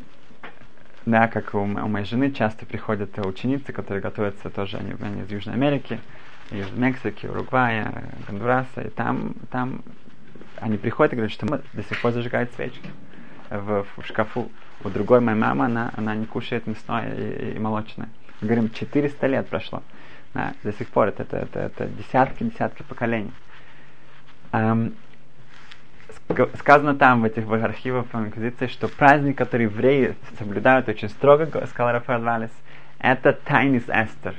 да, 1.05 1.27
как 1.27 1.53
у, 1.53 1.59
у 1.59 1.65
моей 1.65 2.05
жены 2.05 2.31
часто 2.31 2.65
приходят 2.65 3.17
ученицы, 3.19 3.71
которые 3.73 4.01
готовятся 4.01 4.49
тоже, 4.49 4.77
они, 4.77 4.93
они 5.01 5.21
из 5.21 5.31
Южной 5.31 5.55
Америки, 5.55 5.99
из 6.51 6.69
Мексики, 6.71 7.25
Уругвая, 7.25 8.03
Гондураса, 8.27 8.81
и 8.81 8.89
там, 8.89 9.35
там 9.51 9.81
они 10.57 10.77
приходят 10.77 11.13
и 11.13 11.15
говорят, 11.15 11.31
что 11.31 11.45
мы 11.45 11.61
до 11.73 11.83
сих 11.83 12.01
пор 12.01 12.11
зажигают 12.11 12.51
свечки 12.53 12.89
в, 13.49 13.85
в 13.97 14.05
шкафу. 14.05 14.51
У 14.83 14.89
другой 14.89 15.19
моей 15.19 15.37
мамы, 15.37 15.65
она, 15.65 15.91
она 15.95 16.15
не 16.15 16.25
кушает 16.25 16.67
мясное 16.67 17.13
и, 17.13 17.55
и 17.55 17.59
молочное. 17.59 18.09
Мы 18.41 18.47
говорим, 18.47 18.69
400 18.69 19.27
лет 19.27 19.47
прошло. 19.47 19.83
Да, 20.33 20.53
до 20.63 20.71
сих 20.73 20.87
пор 20.89 21.07
это, 21.07 21.23
это, 21.23 21.37
это, 21.37 21.59
это 21.59 21.87
десятки, 21.87 22.43
десятки 22.43 22.83
поколений. 22.83 23.33
Сказано 26.57 26.95
там 26.95 27.21
в 27.21 27.25
этих 27.25 27.49
архивах 27.51 28.05
Инквизиции, 28.13 28.67
что 28.67 28.87
праздник, 28.87 29.37
который 29.37 29.63
евреи 29.63 30.15
соблюдают 30.37 30.87
очень 30.87 31.09
строго, 31.09 31.47
сказал 31.67 31.93
Рафаэль 31.93 32.21
Валес, 32.21 32.51
это 32.99 33.33
Тайнис 33.33 33.83
Эстер, 33.87 34.35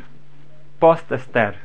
пост 0.79 1.11
Эстер. 1.11 1.57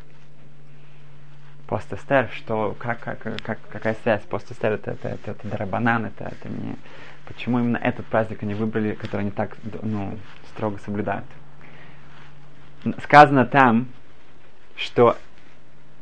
Пост 1.67 1.91
Эстер, 1.91 2.29
что, 2.31 2.75
как, 2.77 2.99
как, 2.99 3.19
как, 3.41 3.57
какая 3.69 3.95
связь? 4.03 4.21
Пост 4.23 4.51
Эстер 4.51 4.73
это, 4.73 4.91
это, 4.91 5.09
это, 5.09 5.31
это 5.31 5.47
дарабанан, 5.47 6.05
это, 6.05 6.25
это 6.25 6.49
не... 6.49 6.75
Почему 7.25 7.59
именно 7.59 7.77
этот 7.77 8.05
праздник 8.05 8.43
они 8.43 8.53
выбрали, 8.53 8.93
который 8.93 9.21
они 9.21 9.31
так 9.31 9.57
ну, 9.81 10.15
строго 10.49 10.77
соблюдают? 10.85 11.25
Сказано 13.03 13.47
там, 13.47 13.88
что 14.75 15.17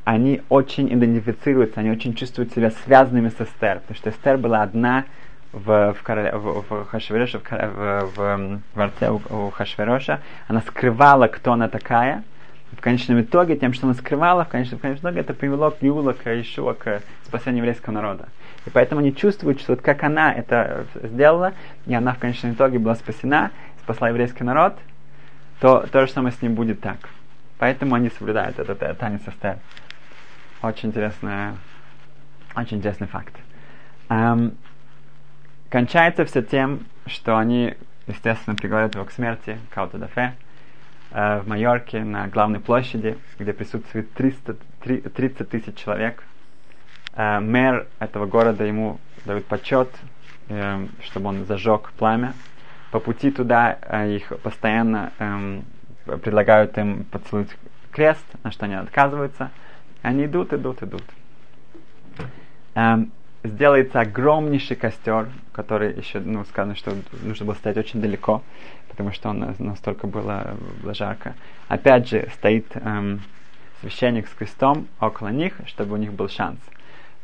они 0.04 0.42
очень 0.50 0.94
идентифицируются, 0.94 1.80
они 1.80 1.92
очень 1.92 2.14
чувствуют 2.14 2.52
себя 2.54 2.72
связанными 2.84 3.30
с 3.30 3.40
Эстер, 3.40 3.80
потому 3.80 3.96
что 3.96 4.10
Эстер 4.10 4.38
была 4.38 4.62
одна 4.62 5.06
в, 5.54 5.94
в, 5.94 6.04
короле, 6.04 6.36
в, 6.36 6.66
в 6.68 6.86
Хашвероше, 6.86 7.40
в, 7.40 7.50
в, 7.50 8.62
в, 8.74 8.82
арте 8.82 9.12
у, 9.12 9.22
у 9.30 9.50
Хашвероша, 9.52 10.20
она 10.48 10.62
скрывала, 10.62 11.28
кто 11.28 11.54
она 11.54 11.70
такая, 11.70 12.24
в 12.76 12.82
конечном 12.82 13.22
итоге, 13.22 13.56
тем, 13.56 13.72
что 13.74 13.86
она 13.86 13.94
скрывала, 13.94 14.46
в 14.46 14.50
конечном, 14.50 14.80
в 14.80 14.82
конечном 14.82 15.12
итоге 15.12 15.22
это 15.22 15.34
привело 15.34 15.72
к 15.72 15.82
Юла, 15.82 16.14
к 16.14 16.28
Ишуа, 16.28 16.74
к 16.74 17.02
спасению 17.26 17.60
еврейского 17.60 17.94
народа. 17.94 18.30
И 18.66 18.70
поэтому 18.70 19.02
они 19.02 19.16
чувствуют, 19.16 19.62
что 19.62 19.74
вот 19.74 19.82
как 19.82 20.04
она 20.04 20.34
это 20.34 20.86
сделала, 21.04 21.54
и 21.86 21.94
она 21.94 22.14
в 22.14 22.20
конечном 22.20 22.54
итоге 22.54 22.80
была 22.80 22.96
спасена, 22.96 23.52
спасла 23.82 24.10
еврейский 24.10 24.44
народ, 24.44 24.76
то 25.60 25.86
то 25.92 26.06
же 26.06 26.12
самое 26.12 26.34
с 26.34 26.42
ним 26.42 26.56
будет 26.56 26.82
так. 26.82 26.98
Поэтому 27.60 27.96
они 27.96 28.10
соблюдают 28.10 28.60
этот, 28.60 28.82
этот 28.82 28.98
танец 28.98 29.22
Эстер. 29.28 29.58
Очень 30.64 30.92
интересный, 30.92 31.58
очень 32.56 32.78
интересный 32.78 33.08
факт. 33.08 33.34
Эм, 34.08 34.56
кончается 35.70 36.24
все 36.24 36.42
тем, 36.42 36.86
что 37.06 37.38
они, 37.38 37.74
естественно, 38.08 38.56
приговорят 38.56 38.96
его 38.96 39.04
к 39.04 39.12
смерти, 39.12 39.60
Каута 39.72 39.98
Дафе, 39.98 40.36
э, 41.12 41.42
в 41.42 41.50
Майорке 41.50 42.06
на 42.06 42.30
главной 42.30 42.62
площади, 42.62 43.18
где 43.38 43.52
присутствует 43.52 44.14
300, 44.14 44.56
30 44.80 45.50
тысяч 45.50 45.76
человек. 45.76 46.24
Э, 47.14 47.42
мэр 47.42 47.86
этого 48.00 48.26
города 48.26 48.64
ему 48.64 49.02
дает 49.26 49.46
почет, 49.46 49.90
э, 50.48 50.88
чтобы 51.02 51.28
он 51.28 51.46
зажег 51.46 51.92
пламя. 51.98 52.36
По 52.92 53.02
пути 53.02 53.32
туда 53.32 53.80
э, 53.82 54.16
их 54.16 54.32
постоянно 54.42 55.12
э, 55.20 55.62
предлагают 56.20 56.78
им 56.78 57.04
поцеловать 57.04 57.50
крест, 57.92 58.24
на 58.44 58.52
что 58.52 58.64
они 58.64 58.76
отказываются– 58.76 59.52
они 60.04 60.26
идут, 60.26 60.54
идут, 60.54 60.84
идут. 60.84 61.04
Эм, 62.76 63.12
сделается 63.44 64.02
огромнейший 64.02 64.76
костер, 64.76 65.30
который 65.54 65.94
еще, 65.94 66.20
ну, 66.20 66.44
сказано, 66.46 66.76
что 66.76 66.96
нужно 67.24 67.46
было 67.46 67.56
стоять 67.56 67.78
очень 67.78 68.02
далеко, 68.02 68.44
потому 68.90 69.12
что 69.12 69.30
он 69.30 69.56
настолько 69.58 70.06
было, 70.06 70.56
было 70.82 70.94
жарко. 70.94 71.36
Опять 71.70 72.10
же, 72.10 72.30
стоит 72.36 72.68
эм, 72.76 73.22
священник 73.80 74.28
с 74.28 74.34
крестом 74.34 74.88
около 75.00 75.30
них, 75.30 75.54
чтобы 75.68 75.94
у 75.94 75.98
них 75.98 76.14
был 76.14 76.30
шанс, 76.30 76.60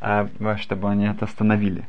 э, 0.00 0.26
чтобы 0.58 0.90
они 0.90 1.06
это 1.06 1.26
остановили. 1.26 1.86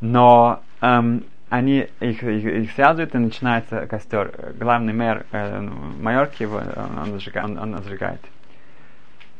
Но 0.00 0.62
эм, 0.80 1.24
они 1.50 1.88
их, 2.00 2.22
их, 2.22 2.44
их 2.44 2.72
связывают, 2.72 3.14
и 3.14 3.18
начинается 3.18 3.86
костер. 3.86 4.54
Главный 4.58 4.94
мэр 4.94 5.26
э, 5.30 5.60
Майорки 5.60 6.42
его, 6.42 6.56
он, 6.56 6.98
он, 6.98 7.12
зажигает, 7.12 7.50
он, 7.50 7.58
он 7.58 7.82
зажигает. 7.82 8.20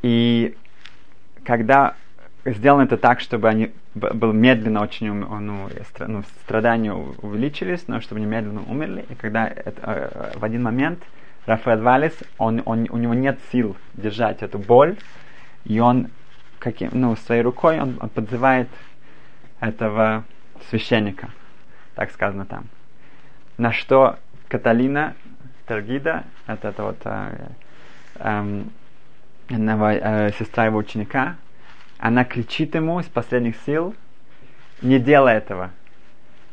И 0.02 0.56
когда 1.44 1.94
сделано 2.44 2.82
это 2.82 2.96
так, 2.96 3.20
чтобы 3.20 3.48
они 3.48 3.72
было 3.94 4.32
медленно 4.32 4.82
очень 4.82 5.12
ну, 5.12 5.68
ну, 6.06 6.22
страдания 6.42 6.92
увеличились, 6.92 7.88
но 7.88 8.00
чтобы 8.00 8.20
они 8.20 8.26
медленно 8.26 8.62
умерли. 8.68 9.04
И 9.08 9.14
когда 9.14 9.46
это, 9.46 9.80
э, 9.82 10.38
в 10.38 10.44
один 10.44 10.62
момент 10.62 11.02
Рафаэль 11.46 11.80
Валис, 11.80 12.14
он, 12.38 12.62
он, 12.64 12.86
у 12.90 12.98
него 12.98 13.14
нет 13.14 13.38
сил 13.50 13.76
держать 13.94 14.42
эту 14.42 14.58
боль, 14.58 14.96
и 15.64 15.80
он 15.80 16.08
каким, 16.58 16.90
ну, 16.92 17.16
своей 17.16 17.42
рукой 17.42 17.80
он, 17.80 17.96
он 18.00 18.08
подзывает 18.08 18.68
этого 19.60 20.24
священника, 20.68 21.30
так 21.94 22.10
сказано 22.10 22.44
там. 22.44 22.66
На 23.56 23.72
что 23.72 24.18
Каталина 24.48 25.14
Тергида, 25.68 26.24
это, 26.46 26.68
это 26.68 26.82
вот 26.82 26.98
э, 27.04 27.48
э, 28.16 28.62
одного, 29.48 29.90
э, 29.90 30.32
сестра 30.38 30.66
его 30.66 30.78
ученика, 30.78 31.36
она 31.98 32.24
кричит 32.24 32.74
ему 32.74 33.00
из 33.00 33.06
последних 33.06 33.56
сил, 33.64 33.94
не 34.82 34.98
делай 34.98 35.34
этого. 35.34 35.70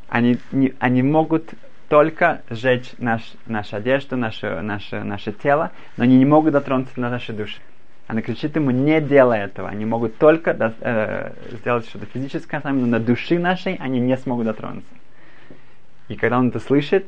Они, 0.08 0.38
не, 0.52 0.74
они 0.80 1.04
могут 1.04 1.54
только 1.90 2.42
сжечь 2.50 2.92
наш, 2.98 3.34
нашу 3.46 3.78
одежду, 3.78 4.16
наше, 4.16 4.62
наше, 4.62 5.04
наше 5.04 5.32
тело, 5.32 5.72
но 5.98 6.04
они 6.04 6.18
не 6.18 6.26
могут 6.26 6.54
дотронуться 6.54 6.96
до 6.96 7.10
нашей 7.10 7.36
души. 7.36 7.60
Она 8.08 8.22
кричит 8.22 8.56
ему, 8.56 8.72
не 8.72 9.00
делай 9.02 9.40
этого. 9.40 9.70
Они 9.70 9.86
могут 9.86 10.18
только 10.18 10.54
до, 10.54 10.74
э, 10.82 11.32
сделать 11.52 11.88
что-то 11.88 12.06
физическое 12.06 12.60
с 12.60 12.64
нами, 12.64 12.82
но 12.82 12.88
на 12.88 13.00
души 13.00 13.40
нашей 13.40 13.76
они 13.76 14.00
не 14.00 14.18
смогут 14.18 14.46
дотронуться. 14.46 14.94
И 16.10 16.16
когда 16.16 16.38
он 16.38 16.50
это 16.50 16.60
слышит, 16.60 17.08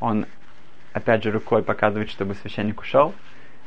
он 0.00 0.26
опять 0.92 1.24
же 1.24 1.30
рукой 1.30 1.62
показывает, 1.62 2.10
чтобы 2.10 2.34
священник 2.34 2.80
ушел, 2.80 3.14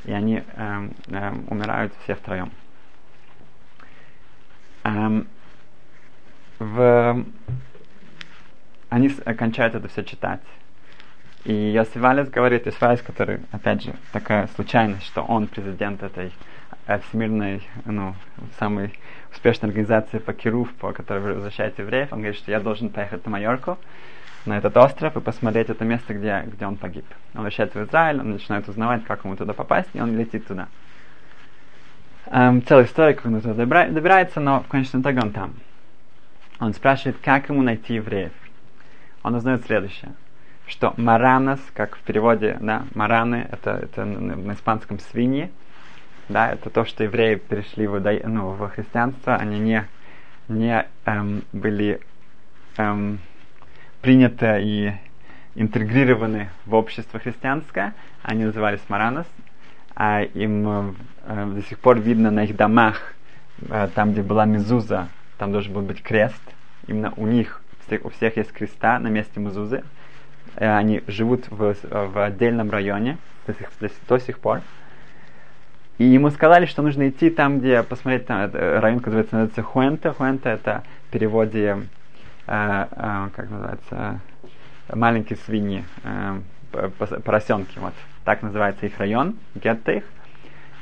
и 0.08 0.14
они 0.14 0.42
эм, 0.56 0.96
эм, 1.10 1.46
умирают 1.50 1.94
все 2.04 2.16
втроем. 2.16 2.52
Эм, 4.84 5.28
в... 6.60 7.26
Они 8.90 9.10
кончают 9.10 9.76
это 9.76 9.90
все 9.90 10.04
читать. 10.04 10.42
И 11.44 11.54
Йосиф 11.54 12.02
говорит, 12.30 12.66
Йосиф 12.66 13.04
который, 13.04 13.42
опять 13.52 13.84
же, 13.84 13.94
такая 14.14 14.48
случайность, 14.56 15.06
что 15.06 15.24
он 15.24 15.48
президент 15.48 16.02
этой 16.02 16.32
э, 16.88 17.00
всемирной, 17.00 17.62
ну, 17.86 18.16
самой 18.60 18.98
успешной 19.34 19.70
организации 19.70 20.20
по 20.20 20.34
Кирув, 20.34 20.74
по 20.76 20.94
которой 20.94 21.34
возвращает 21.34 21.78
евреев, 21.80 22.14
он 22.14 22.20
говорит, 22.20 22.38
что 22.40 22.52
я 22.52 22.62
должен 22.62 22.90
поехать 22.90 23.26
на 23.26 23.32
Майорку, 23.32 23.78
на 24.46 24.58
этот 24.58 24.76
остров 24.78 25.16
и 25.16 25.22
посмотреть 25.22 25.70
это 25.70 25.84
место, 25.84 26.14
где, 26.14 26.44
где 26.46 26.66
он 26.66 26.78
погиб. 26.78 27.06
Он 27.34 27.42
возвращается 27.42 27.80
в 27.80 27.88
Израиль, 27.88 28.20
он 28.20 28.32
начинает 28.32 28.68
узнавать, 28.70 29.04
как 29.06 29.26
ему 29.26 29.36
туда 29.36 29.54
попасть, 29.54 29.90
и 29.94 30.02
он 30.02 30.18
летит 30.18 30.48
туда. 30.48 30.68
Эм, 32.28 32.62
целая 32.64 32.86
история, 32.86 33.14
как 33.14 33.26
он 33.26 33.42
туда 33.42 33.54
добирается, 33.54 34.40
но 34.40 34.62
в 34.62 34.68
конечном 34.68 35.02
итоге 35.02 35.20
он 35.22 35.32
там. 35.32 35.54
Он 36.60 36.74
спрашивает, 36.74 37.18
как 37.22 37.50
ему 37.50 37.62
найти 37.62 37.96
евреев. 37.96 38.34
Он 39.24 39.36
узнает 39.36 39.66
следующее, 39.66 40.14
что 40.68 40.94
маранос, 40.98 41.60
как 41.74 41.96
в 41.96 42.00
переводе, 42.02 42.58
да, 42.60 42.86
мараны, 42.96 43.48
это, 43.52 43.72
это 43.72 44.06
на 44.06 44.54
испанском 44.54 45.00
свиньи, 45.00 45.52
да, 46.30 46.52
это 46.52 46.70
то, 46.70 46.86
что 46.86 47.04
евреи 47.04 47.36
перешли 47.36 47.88
в, 47.88 48.00
ну, 48.00 48.52
в 48.52 48.70
христианство, 48.70 49.36
они 49.36 49.60
не, 49.60 49.88
не 50.48 50.86
эм, 51.06 51.44
были 51.54 52.02
эм, 52.78 53.20
приняты 54.02 54.60
и 54.62 54.94
интегрированы 55.56 56.50
в 56.66 56.76
общество 56.76 57.20
христианское, 57.20 57.94
они 58.22 58.46
назывались 58.46 58.82
маранос, 58.90 59.26
а 59.96 60.22
им 60.22 60.96
э, 61.26 61.46
до 61.56 61.62
сих 61.64 61.80
пор 61.80 62.00
видно 62.00 62.32
на 62.32 62.44
их 62.44 62.56
домах, 62.56 63.14
э, 63.70 63.88
там, 63.96 64.12
где 64.12 64.22
была 64.22 64.46
мезуза, 64.46 65.08
там 65.38 65.52
должен 65.52 65.74
был 65.74 65.82
быть 65.82 66.04
крест, 66.04 66.42
именно 66.88 67.14
у 67.18 67.26
них, 67.26 67.62
у 68.04 68.10
всех 68.10 68.38
есть 68.38 68.52
креста 68.52 69.00
на 69.00 69.08
месте 69.08 69.40
мезузы, 69.40 69.84
э, 70.56 70.70
они 70.70 71.02
живут 71.08 71.50
в, 71.50 71.76
в 71.84 72.24
отдельном 72.26 72.70
районе 72.70 73.18
до 73.48 73.54
сих, 73.54 73.72
до, 73.80 73.90
до 74.08 74.20
сих 74.20 74.40
пор, 74.40 74.62
и 75.98 76.06
ему 76.06 76.30
сказали, 76.30 76.68
что 76.68 76.84
нужно 76.84 77.10
идти 77.10 77.32
там, 77.32 77.60
где 77.60 77.82
посмотреть, 77.82 78.28
там, 78.28 78.52
район, 78.54 79.00
который 79.00 79.24
называется 79.24 79.64
Хуэнте. 79.64 80.12
Хуэнте 80.12 80.50
это 80.50 80.84
в 81.08 81.12
переводе, 81.12 81.60
э, 81.60 81.76
э, 81.76 81.82
как 82.48 83.50
называется, 83.50 84.20
маленькие 84.94 85.38
свиньи, 85.46 85.84
э, 86.04 86.40
поросенки. 87.24 87.78
Вот 87.78 87.94
так 88.24 88.42
называется 88.42 88.86
их 88.86 88.98
район, 88.98 89.36
гетто 89.56 89.92
их. 89.92 90.04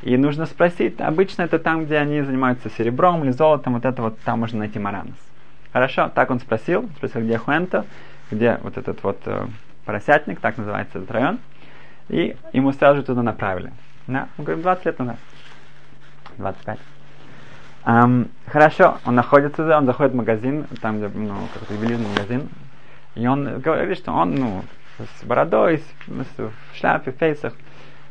И 0.03 0.15
нужно 0.17 0.45
спросить, 0.45 1.01
обычно 1.01 1.43
это 1.43 1.57
там, 1.57 1.85
где 1.85 1.97
они 1.97 2.21
занимаются 2.21 2.69
серебром 2.69 3.23
или 3.23 3.31
золотом, 3.31 3.73
вот 3.73 3.85
это 3.85 4.01
вот 4.01 4.19
там 4.19 4.39
можно 4.39 4.59
найти 4.59 4.77
маранос. 4.77 5.15
Хорошо, 5.73 6.09
так 6.13 6.29
он 6.29 6.39
спросил, 6.39 6.87
спросил, 6.97 7.21
где 7.21 7.37
Хуэнто, 7.37 7.85
где 8.29 8.59
вот 8.61 8.77
этот 8.77 9.01
вот 9.03 9.19
э, 9.25 9.47
поросятник, 9.85 10.39
так 10.39 10.57
называется 10.57 10.99
этот 10.99 11.09
район. 11.11 11.39
И 12.09 12.37
ему 12.53 12.71
сразу 12.71 12.97
же 12.97 13.03
туда 13.03 13.23
направили. 13.23 13.71
Да, 14.05 14.27
он 14.37 14.45
говорит, 14.45 14.63
20 14.63 14.85
лет 14.85 14.99
назад. 14.99 15.17
25. 16.37 16.79
Um, 17.85 18.29
хорошо, 18.47 18.97
он 19.05 19.13
находится 19.13 19.57
туда, 19.57 19.77
он 19.77 19.85
заходит 19.85 20.13
в 20.13 20.15
магазин, 20.15 20.65
там, 20.81 20.97
где, 20.97 21.07
ну, 21.07 21.35
какой-то 21.53 21.73
ювелирный 21.75 22.07
магазин, 22.09 22.49
и 23.13 23.27
он 23.27 23.59
говорит, 23.59 23.99
что 23.99 24.11
он, 24.11 24.33
ну, 24.33 24.63
с 24.97 25.23
бородой, 25.23 25.83
с, 26.07 26.39
в 26.39 26.51
шляпе, 26.73 27.11
в 27.11 27.17
фейсах. 27.17 27.53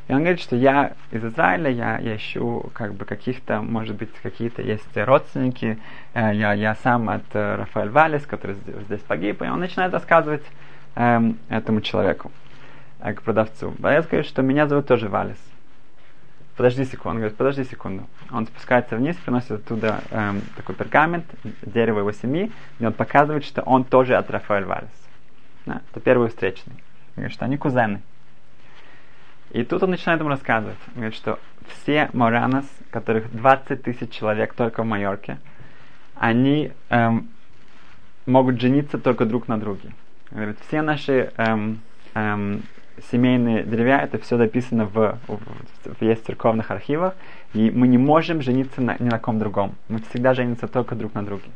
И 0.07 0.13
он 0.13 0.21
говорит, 0.21 0.41
что 0.41 0.55
я 0.55 0.93
из 1.11 1.25
Израиля, 1.25 1.71
я, 1.71 1.99
я 1.99 2.15
ищу 2.15 2.71
как 2.73 2.95
бы 2.95 3.05
каких-то, 3.05 3.63
может 3.63 3.97
быть, 3.97 4.11
какие-то 4.23 4.63
есть 4.63 4.87
родственники. 4.95 5.79
Э, 6.13 6.31
я, 6.35 6.53
я 6.53 6.75
сам 6.77 7.09
от 7.09 7.25
э, 7.33 7.57
Рафаэль 7.57 7.89
Валис, 7.89 8.27
который 8.27 8.57
здесь, 8.87 9.01
погиб. 9.01 9.41
И 9.43 9.47
он 9.47 9.61
начинает 9.61 9.95
рассказывать 9.95 10.45
эм, 10.95 11.39
этому 11.49 11.81
человеку, 11.81 12.31
э, 13.01 13.15
к 13.15 13.23
продавцу. 13.23 13.75
Я 13.83 14.03
скажу, 14.03 14.25
что 14.25 14.43
меня 14.43 14.67
зовут 14.67 14.87
тоже 14.87 15.09
Валис 15.09 15.39
подожди 16.57 16.85
секунду, 16.85 17.11
он 17.11 17.17
говорит, 17.17 17.37
подожди 17.37 17.65
секунду. 17.65 18.07
Он 18.31 18.47
спускается 18.47 18.97
вниз, 18.97 19.17
приносит 19.17 19.53
оттуда 19.53 20.03
эм, 20.11 20.43
такой 20.57 20.75
пергамент, 20.75 21.27
дерево 21.63 22.01
его 22.01 22.13
семьи, 22.13 22.53
и 22.79 22.87
он 22.87 22.93
показывает, 22.93 23.45
что 23.45 23.63
он 23.63 23.85
тоже 23.85 24.17
от 24.17 24.31
Рафаэль 24.31 24.65
Валес. 24.65 24.91
Да, 25.67 25.81
это 25.91 26.01
первый 26.01 26.29
встречный. 26.29 26.75
Он 26.75 27.15
говорит, 27.17 27.35
что 27.35 27.45
они 27.45 27.57
кузены. 27.57 28.03
И 29.51 29.63
тут 29.65 29.83
он 29.83 29.91
начинает 29.91 30.21
ему 30.21 30.31
рассказывать. 30.31 30.79
Он 30.89 30.95
говорит, 30.95 31.15
что 31.15 31.39
все 31.69 32.11
Моранос, 32.13 32.67
которых 32.91 33.31
20 33.33 33.83
тысяч 33.83 34.11
человек 34.11 34.55
только 34.55 34.83
в 34.83 34.87
Майорке, 34.87 35.39
они 36.17 36.73
эм, 36.91 37.29
могут 38.27 38.61
жениться 38.61 38.99
только 38.99 39.25
друг 39.27 39.49
на 39.49 39.59
друге. 39.59 39.91
Он 40.31 40.39
говорит, 40.39 40.59
все 40.67 40.83
наши 40.83 41.33
эм, 41.37 41.81
эм, 42.15 42.63
семейные 43.11 43.63
деревья, 43.65 43.99
это 43.99 44.19
все 44.19 44.37
записано 44.37 44.87
в, 44.87 45.19
в, 45.27 45.39
в 45.95 46.03
есть 46.03 46.25
церковных 46.25 46.71
архивах, 46.71 47.15
и 47.53 47.71
мы 47.71 47.89
не 47.89 47.99
можем 47.99 48.43
жениться 48.43 48.81
на, 48.81 48.97
ни 48.99 49.09
на 49.09 49.19
ком 49.19 49.39
другом. 49.39 49.75
Мы 49.89 50.01
всегда 50.11 50.35
женимся 50.35 50.69
только 50.69 50.95
друг 50.95 51.15
на 51.15 51.25
друге. 51.25 51.51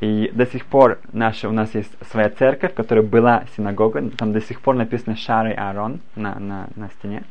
И 0.00 0.30
до 0.32 0.46
сих 0.46 0.64
пор 0.64 0.98
наша, 1.12 1.48
у 1.48 1.52
нас 1.52 1.74
есть 1.74 1.92
своя 2.10 2.30
церковь, 2.30 2.74
которая 2.74 3.04
была 3.04 3.44
синагога, 3.56 4.08
там 4.10 4.32
до 4.32 4.40
сих 4.40 4.60
пор 4.60 4.76
написано 4.76 5.16
Шары 5.16 5.52
Аарон 5.52 6.00
на, 6.16 6.38
на, 6.38 6.68
на 6.74 6.88
стене. 6.88 7.22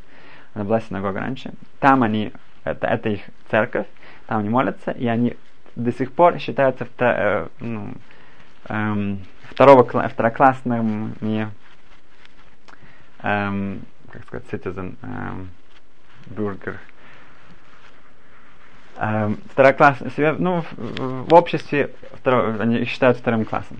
Она 0.54 0.66
была 0.66 0.80
синагога 0.80 1.20
раньше. 1.20 1.52
Там 1.80 2.04
они, 2.04 2.32
это, 2.64 2.88
это 2.88 3.10
их 3.10 3.22
церковь, 3.50 3.88
там 4.28 4.40
они 4.40 4.50
молятся, 4.50 4.92
и 4.92 5.08
они 5.08 5.36
до 5.76 5.92
сих 5.92 6.12
пор 6.12 6.38
считаются 6.40 6.86
вто, 6.86 7.06
э, 7.06 7.48
ну, 7.60 7.94
эм, 8.68 9.20
второго, 9.50 9.84
второклассными 9.84 11.52
эм, 13.24 13.82
как 14.12 14.24
сказать, 14.26 14.48
citizen, 14.52 14.96
эм, 15.02 15.50
бюргер. 16.28 16.80
Эм, 18.98 19.38
второклассный, 19.52 20.12
себя, 20.12 20.36
ну, 20.38 20.62
в, 20.62 21.30
в 21.30 21.34
обществе 21.34 21.92
второ, 22.14 22.58
они 22.60 22.84
считают 22.86 23.18
вторым 23.18 23.46
классом. 23.46 23.78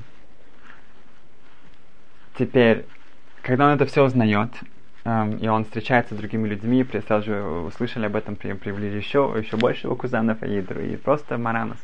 Теперь, 2.38 2.86
когда 3.42 3.68
он 3.68 3.76
это 3.76 3.86
все 3.86 4.04
узнает, 4.06 4.52
эм, 5.04 5.38
и 5.38 5.48
он 5.48 5.66
встречается 5.66 6.16
с 6.16 6.18
другими 6.18 6.48
людьми, 6.48 6.88
сразу 7.06 7.26
же 7.26 7.44
услышали 7.44 8.06
об 8.06 8.16
этом, 8.16 8.36
привели 8.36 8.96
еще, 8.96 9.34
еще 9.38 9.58
больше 9.58 9.88
его 9.88 9.96
кузенов 9.96 10.42
и, 10.44 10.60
и 10.60 10.96
просто 10.98 11.38
Маранос. 11.38 11.80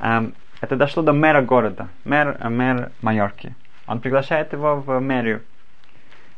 Эм, 0.00 0.34
это 0.60 0.76
дошло 0.76 1.02
до 1.02 1.12
мэра 1.12 1.42
города, 1.42 1.88
мэр, 2.04 2.38
мэр 2.48 2.92
Майорки. 3.00 3.54
Он 3.86 4.00
приглашает 4.00 4.52
его 4.52 4.76
в 4.76 4.98
мэрию 5.00 5.42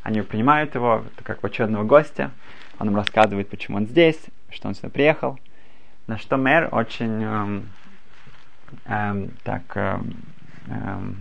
они 0.05 0.21
принимают 0.21 0.75
его 0.75 1.03
как 1.25 1.41
почетного 1.41 1.83
гостя. 1.83 2.31
Он 2.79 2.89
им 2.89 2.97
рассказывает, 2.97 3.49
почему 3.49 3.79
он 3.79 3.87
здесь, 3.87 4.21
что 4.51 4.69
он 4.69 4.75
сюда 4.75 4.91
приехал. 4.91 5.41
На 6.07 6.19
что 6.19 6.37
мэр 6.37 6.69
очень 6.73 7.23
эм, 7.23 7.69
эм, 8.85 9.31
так 9.43 9.63
эм, 9.75 10.15
эм, 10.69 11.17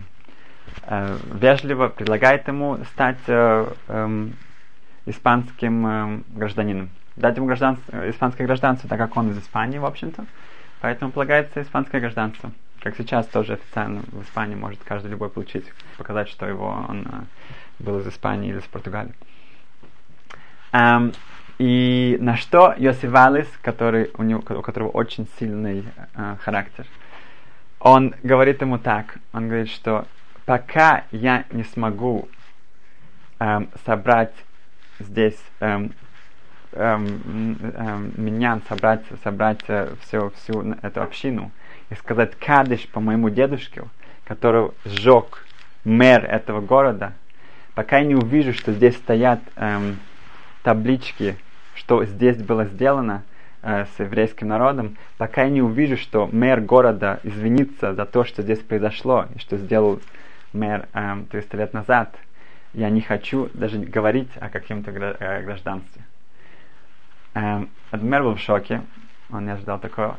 э, 0.82 1.18
вежливо 1.32 1.88
предлагает 1.88 2.46
ему 2.46 2.78
стать 2.92 3.18
э, 3.26 3.72
э, 3.88 4.28
испанским 5.06 5.86
э, 5.86 6.20
гражданином. 6.28 6.90
Дать 7.16 7.36
ему 7.36 7.46
гражданство, 7.46 8.10
испанское 8.10 8.46
гражданство, 8.46 8.88
так 8.88 8.98
как 8.98 9.16
он 9.16 9.30
из 9.30 9.38
Испании, 9.38 9.78
в 9.78 9.86
общем-то. 9.86 10.26
Поэтому 10.82 11.10
полагается 11.10 11.62
испанское 11.62 12.02
гражданство. 12.02 12.52
Как 12.80 12.98
сейчас 12.98 13.26
тоже 13.28 13.54
официально 13.54 14.02
в 14.12 14.22
Испании 14.24 14.56
может 14.56 14.80
каждый 14.84 15.10
любой 15.10 15.30
получить, 15.30 15.64
показать, 15.96 16.28
что 16.28 16.46
его 16.46 16.84
он 16.86 17.06
э, 17.06 17.22
был 17.84 18.00
из 18.00 18.08
Испании 18.08 18.50
или 18.50 18.58
из 18.58 18.64
Португалии. 18.64 19.14
Um, 20.72 21.14
и 21.58 22.16
на 22.20 22.36
что 22.36 22.74
Йосиф 22.76 23.10
Валис, 23.10 23.46
который, 23.62 24.10
у, 24.18 24.24
него, 24.24 24.40
у 24.40 24.62
которого 24.62 24.88
очень 24.88 25.28
сильный 25.38 25.84
uh, 26.14 26.36
характер, 26.38 26.86
он 27.78 28.14
говорит 28.24 28.60
ему 28.60 28.78
так, 28.78 29.18
он 29.32 29.46
говорит, 29.48 29.68
что 29.68 30.06
пока 30.46 31.04
я 31.12 31.44
не 31.52 31.62
смогу 31.62 32.28
um, 33.38 33.68
собрать 33.86 34.34
здесь 34.98 35.40
um, 35.60 35.92
меня, 38.16 38.60
собрать, 38.68 39.04
собрать 39.22 39.60
uh, 39.68 39.96
всю, 40.00 40.30
всю 40.30 40.72
эту 40.82 41.02
общину 41.02 41.52
и 41.90 41.94
сказать 41.94 42.34
кадыш 42.34 42.88
по 42.88 42.98
моему 42.98 43.30
дедушке, 43.30 43.84
который 44.24 44.72
сжег 44.84 45.46
мэр 45.84 46.24
этого 46.24 46.60
города, 46.60 47.12
пока 47.74 47.98
я 47.98 48.04
не 48.04 48.14
увижу, 48.14 48.52
что 48.52 48.72
здесь 48.72 48.96
стоят 48.96 49.40
эм, 49.56 49.98
таблички, 50.62 51.36
что 51.74 52.04
здесь 52.04 52.36
было 52.36 52.64
сделано 52.66 53.22
э, 53.62 53.86
с 53.96 54.00
еврейским 54.00 54.48
народом, 54.48 54.96
пока 55.18 55.44
я 55.44 55.50
не 55.50 55.62
увижу, 55.62 55.96
что 55.96 56.28
мэр 56.30 56.60
города 56.60 57.20
извинится 57.22 57.94
за 57.94 58.06
то, 58.06 58.24
что 58.24 58.42
здесь 58.42 58.60
произошло, 58.60 59.26
и 59.34 59.38
что 59.38 59.56
сделал 59.56 60.00
мэр 60.52 60.88
эм, 60.92 61.26
300 61.26 61.56
лет 61.56 61.72
назад, 61.72 62.14
я 62.72 62.90
не 62.90 63.00
хочу 63.00 63.50
даже 63.54 63.78
говорить 63.78 64.30
о 64.40 64.48
каком-то 64.48 64.92
гражданстве. 64.92 66.02
Эм, 67.34 67.68
мэр 67.92 68.22
был 68.22 68.34
в 68.34 68.40
шоке, 68.40 68.82
он 69.30 69.46
не 69.46 69.52
ожидал 69.52 69.78
такого. 69.78 70.16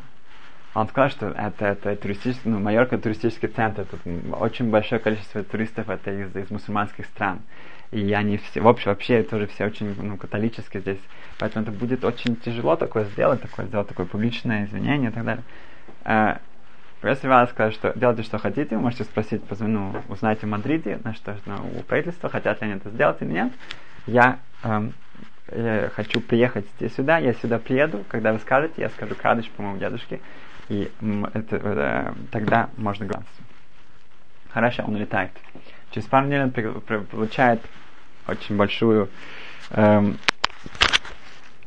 Он 0.75 0.87
сказал, 0.89 1.09
что 1.09 1.27
это, 1.29 1.65
это 1.65 1.95
туристический, 1.95 2.51
ну, 2.51 2.59
Майорка 2.59 2.97
туристический 2.97 3.47
центр, 3.47 3.85
тут 3.85 4.01
очень 4.33 4.69
большое 4.69 4.99
количество 4.99 5.41
туристов 5.41 5.89
это 5.89 6.11
из, 6.11 6.35
из 6.35 6.51
мусульманских 6.51 7.05
стран. 7.05 7.39
И 7.91 8.11
они 8.11 8.37
все, 8.37 8.59
в 8.59 8.67
общем, 8.67 8.91
вообще 8.91 9.23
тоже 9.23 9.47
все 9.47 9.65
очень 9.65 9.95
ну, 10.01 10.17
католические 10.17 10.81
здесь. 10.81 10.99
Поэтому 11.39 11.63
это 11.63 11.71
будет 11.71 12.03
очень 12.03 12.35
тяжело 12.35 12.75
такое 12.75 13.05
сделать, 13.05 13.41
такое 13.41 13.67
сделать 13.67 13.87
такое 13.87 14.05
публичное 14.05 14.65
извинение 14.65 15.11
и 15.11 15.13
так 15.13 15.23
далее. 15.23 15.43
Uh, 16.03 16.37
если 17.03 17.27
вас 17.27 17.49
сказать, 17.51 17.73
что 17.73 17.93
делайте, 17.95 18.23
что 18.23 18.37
хотите, 18.37 18.75
вы 18.75 18.81
можете 18.81 19.03
спросить, 19.03 19.41
ну, 19.59 19.93
узнайте 20.09 20.45
в 20.45 20.49
Мадриде, 20.49 20.99
на 21.03 21.13
что 21.13 21.37
ну, 21.45 21.55
у 21.79 21.83
правительства, 21.83 22.29
хотят 22.29 22.61
ли 22.61 22.67
они 22.67 22.77
это 22.77 22.89
сделать 22.89 23.21
или 23.21 23.31
нет. 23.31 23.53
Я, 24.07 24.39
я 25.51 25.89
хочу 25.95 26.21
приехать 26.21 26.65
сюда, 26.95 27.17
я 27.19 27.33
сюда 27.33 27.59
приеду, 27.59 28.03
когда 28.09 28.33
вы 28.33 28.39
скажете, 28.39 28.81
я 28.81 28.89
скажу 28.89 29.15
кадыш 29.15 29.49
по 29.49 29.61
моему 29.61 29.77
дедушке, 29.77 30.19
и 30.69 30.91
это, 31.33 31.55
это, 31.57 32.15
тогда 32.31 32.69
можно 32.77 33.05
глаз. 33.05 33.23
Хорошо, 34.49 34.83
он 34.87 34.95
улетает. 34.95 35.31
Через 35.91 36.07
пару 36.07 36.25
недель 36.25 36.43
он 36.43 36.51
при, 36.51 36.67
при, 36.79 36.97
получает 36.97 37.61
очень 38.27 38.55
большую 38.55 39.09
эм, 39.71 40.17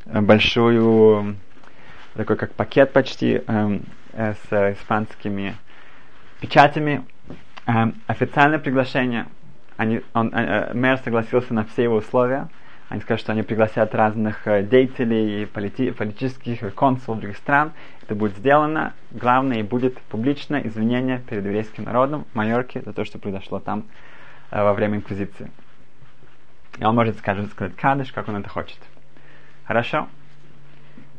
большую 0.07 1.37
такой 2.15 2.37
как 2.37 2.53
пакет 2.55 2.93
почти 2.93 3.43
эм, 3.47 3.83
э, 4.13 4.35
с 4.35 4.73
испанскими 4.73 5.57
печатями. 6.41 7.05
Эм, 7.67 7.95
официальное 8.07 8.59
приглашение. 8.59 9.27
Они, 9.77 10.01
он, 10.15 10.35
э, 10.35 10.73
мэр 10.75 10.99
согласился 10.99 11.55
на 11.55 11.65
все 11.65 11.85
его 11.85 11.97
условия. 11.97 12.49
Они 12.89 13.03
сказали, 13.03 13.21
что 13.21 13.33
они 13.33 13.43
пригласят 13.43 13.95
разных 13.95 14.47
э, 14.47 14.63
деятелей, 14.63 15.47
полити, 15.47 15.91
политических 15.91 16.75
консулов 16.75 17.21
других 17.21 17.37
стран. 17.37 17.73
Это 18.03 18.15
будет 18.15 18.37
сделано. 18.37 18.95
Главное, 19.11 19.63
будет 19.63 19.99
публичное 20.03 20.67
извинение 20.67 21.19
перед 21.29 21.45
еврейским 21.45 21.85
народом 21.85 22.25
в 22.33 22.35
Майорке 22.35 22.81
за 22.81 22.95
то, 22.95 23.05
что 23.05 23.19
произошло 23.19 23.61
там 23.61 23.85
э, 24.51 24.63
во 24.63 24.73
время 24.73 24.99
инквизиции. 24.99 25.51
И 26.79 26.85
он 26.85 26.95
может, 26.95 27.19
скажем, 27.19 27.49
сказать 27.49 27.77
кадыш, 27.77 28.13
как 28.13 28.29
он 28.29 28.37
это 28.37 28.49
хочет. 28.49 28.79
Хорошо? 29.67 30.09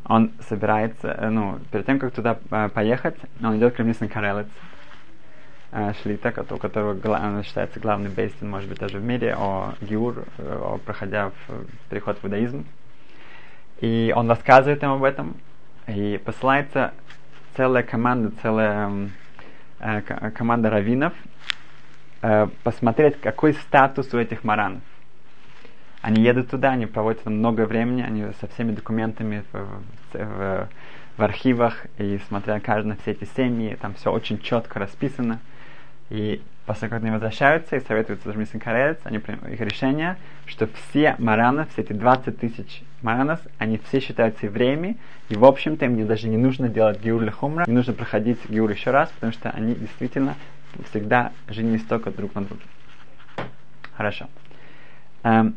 Он 0.06 0.32
собирается, 0.50 1.10
э, 1.10 1.30
ну, 1.30 1.60
перед 1.72 1.86
тем, 1.86 2.00
как 2.00 2.14
туда 2.14 2.40
э, 2.50 2.70
поехать, 2.70 3.16
он 3.44 3.58
идет 3.58 3.76
к 3.76 3.80
Ремнисный 3.80 4.08
Карелец, 4.08 4.48
э, 4.48 4.69
Шлита, 6.02 6.34
у 6.50 6.58
которого 6.58 7.44
считается 7.44 7.80
главный 7.80 8.10
бейстин, 8.10 8.50
может 8.50 8.68
быть, 8.70 8.80
даже 8.80 8.98
в 8.98 9.04
мире, 9.04 9.36
о 9.38 9.76
Гиур, 9.82 10.26
о, 10.40 10.80
проходя 10.84 11.30
в 11.30 11.66
переход 11.90 12.18
в 12.18 12.26
иудаизм. 12.26 12.66
И 13.80 14.12
он 14.16 14.30
рассказывает 14.30 14.82
им 14.84 14.92
об 14.92 15.04
этом, 15.04 15.38
и 15.88 16.20
посылается 16.24 16.94
целая 17.56 17.84
команда, 17.84 18.32
целая 18.42 19.10
э, 19.80 20.02
команда 20.32 20.70
раввинов 20.70 21.14
э, 22.22 22.48
посмотреть, 22.64 23.22
какой 23.22 23.54
статус 23.54 24.14
у 24.14 24.18
этих 24.18 24.44
маранов. 24.44 24.82
Они 26.02 26.24
едут 26.24 26.50
туда, 26.50 26.72
они 26.72 26.88
проводят 26.88 27.24
там 27.24 27.38
много 27.38 27.66
времени, 27.66 28.02
они 28.02 28.26
со 28.40 28.48
всеми 28.48 28.72
документами 28.72 29.44
в, 29.52 29.68
в, 30.14 30.70
в 31.18 31.22
архивах, 31.22 31.86
и 31.98 32.20
смотря 32.28 32.60
каждый 32.60 32.90
на 32.90 32.96
все 32.96 33.12
эти 33.12 33.26
семьи, 33.36 33.78
там 33.80 33.94
все 33.94 34.12
очень 34.12 34.40
четко 34.40 34.80
расписано. 34.80 35.40
И 36.10 36.42
как 36.66 36.94
они 36.94 37.10
возвращаются 37.10 37.76
и 37.76 37.80
советуются 37.80 38.32
Миссин 38.34 38.60
Карелец, 38.60 39.00
они 39.04 39.18
принимают 39.18 39.54
их 39.54 39.60
решение, 39.60 40.18
что 40.46 40.68
все 40.68 41.16
мараны, 41.18 41.66
все 41.72 41.82
эти 41.82 41.94
20 41.94 42.40
тысяч 42.40 42.84
маранов, 43.02 43.40
они 43.58 43.80
все 43.88 44.00
считаются 44.00 44.46
евреями, 44.46 44.98
и 45.30 45.36
в 45.36 45.46
общем-то 45.46 45.86
им 45.86 46.06
даже 46.06 46.28
не 46.28 46.38
нужно 46.38 46.70
делать 46.70 47.02
гиур 47.02 47.30
хумра, 47.32 47.66
не 47.68 47.74
нужно 47.74 47.94
проходить 47.94 48.38
гиур 48.48 48.70
еще 48.70 48.92
раз, 48.92 49.10
потому 49.10 49.34
что 49.34 49.50
они 49.50 49.74
действительно 49.74 50.36
всегда 50.90 51.32
женились 51.48 51.84
только 51.84 52.12
друг 52.12 52.36
на 52.36 52.44
друге. 52.44 52.64
Хорошо. 53.96 54.28
Эм, 55.24 55.56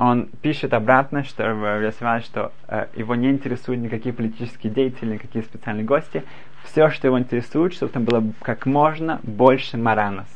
он 0.00 0.30
пишет 0.40 0.72
обратно, 0.72 1.24
что 1.24 1.42
Ясваль, 1.82 2.22
что 2.22 2.52
э, 2.68 2.86
его 2.94 3.14
не 3.14 3.28
интересуют 3.28 3.82
никакие 3.82 4.14
политические 4.14 4.72
деятели, 4.72 5.12
никакие 5.12 5.44
специальные 5.44 5.84
гости. 5.84 6.24
Все, 6.64 6.88
что 6.88 7.06
его 7.06 7.18
интересует, 7.18 7.74
чтобы 7.74 7.92
там 7.92 8.04
было 8.04 8.24
как 8.40 8.64
можно 8.64 9.20
больше 9.22 9.76
маранос. 9.76 10.26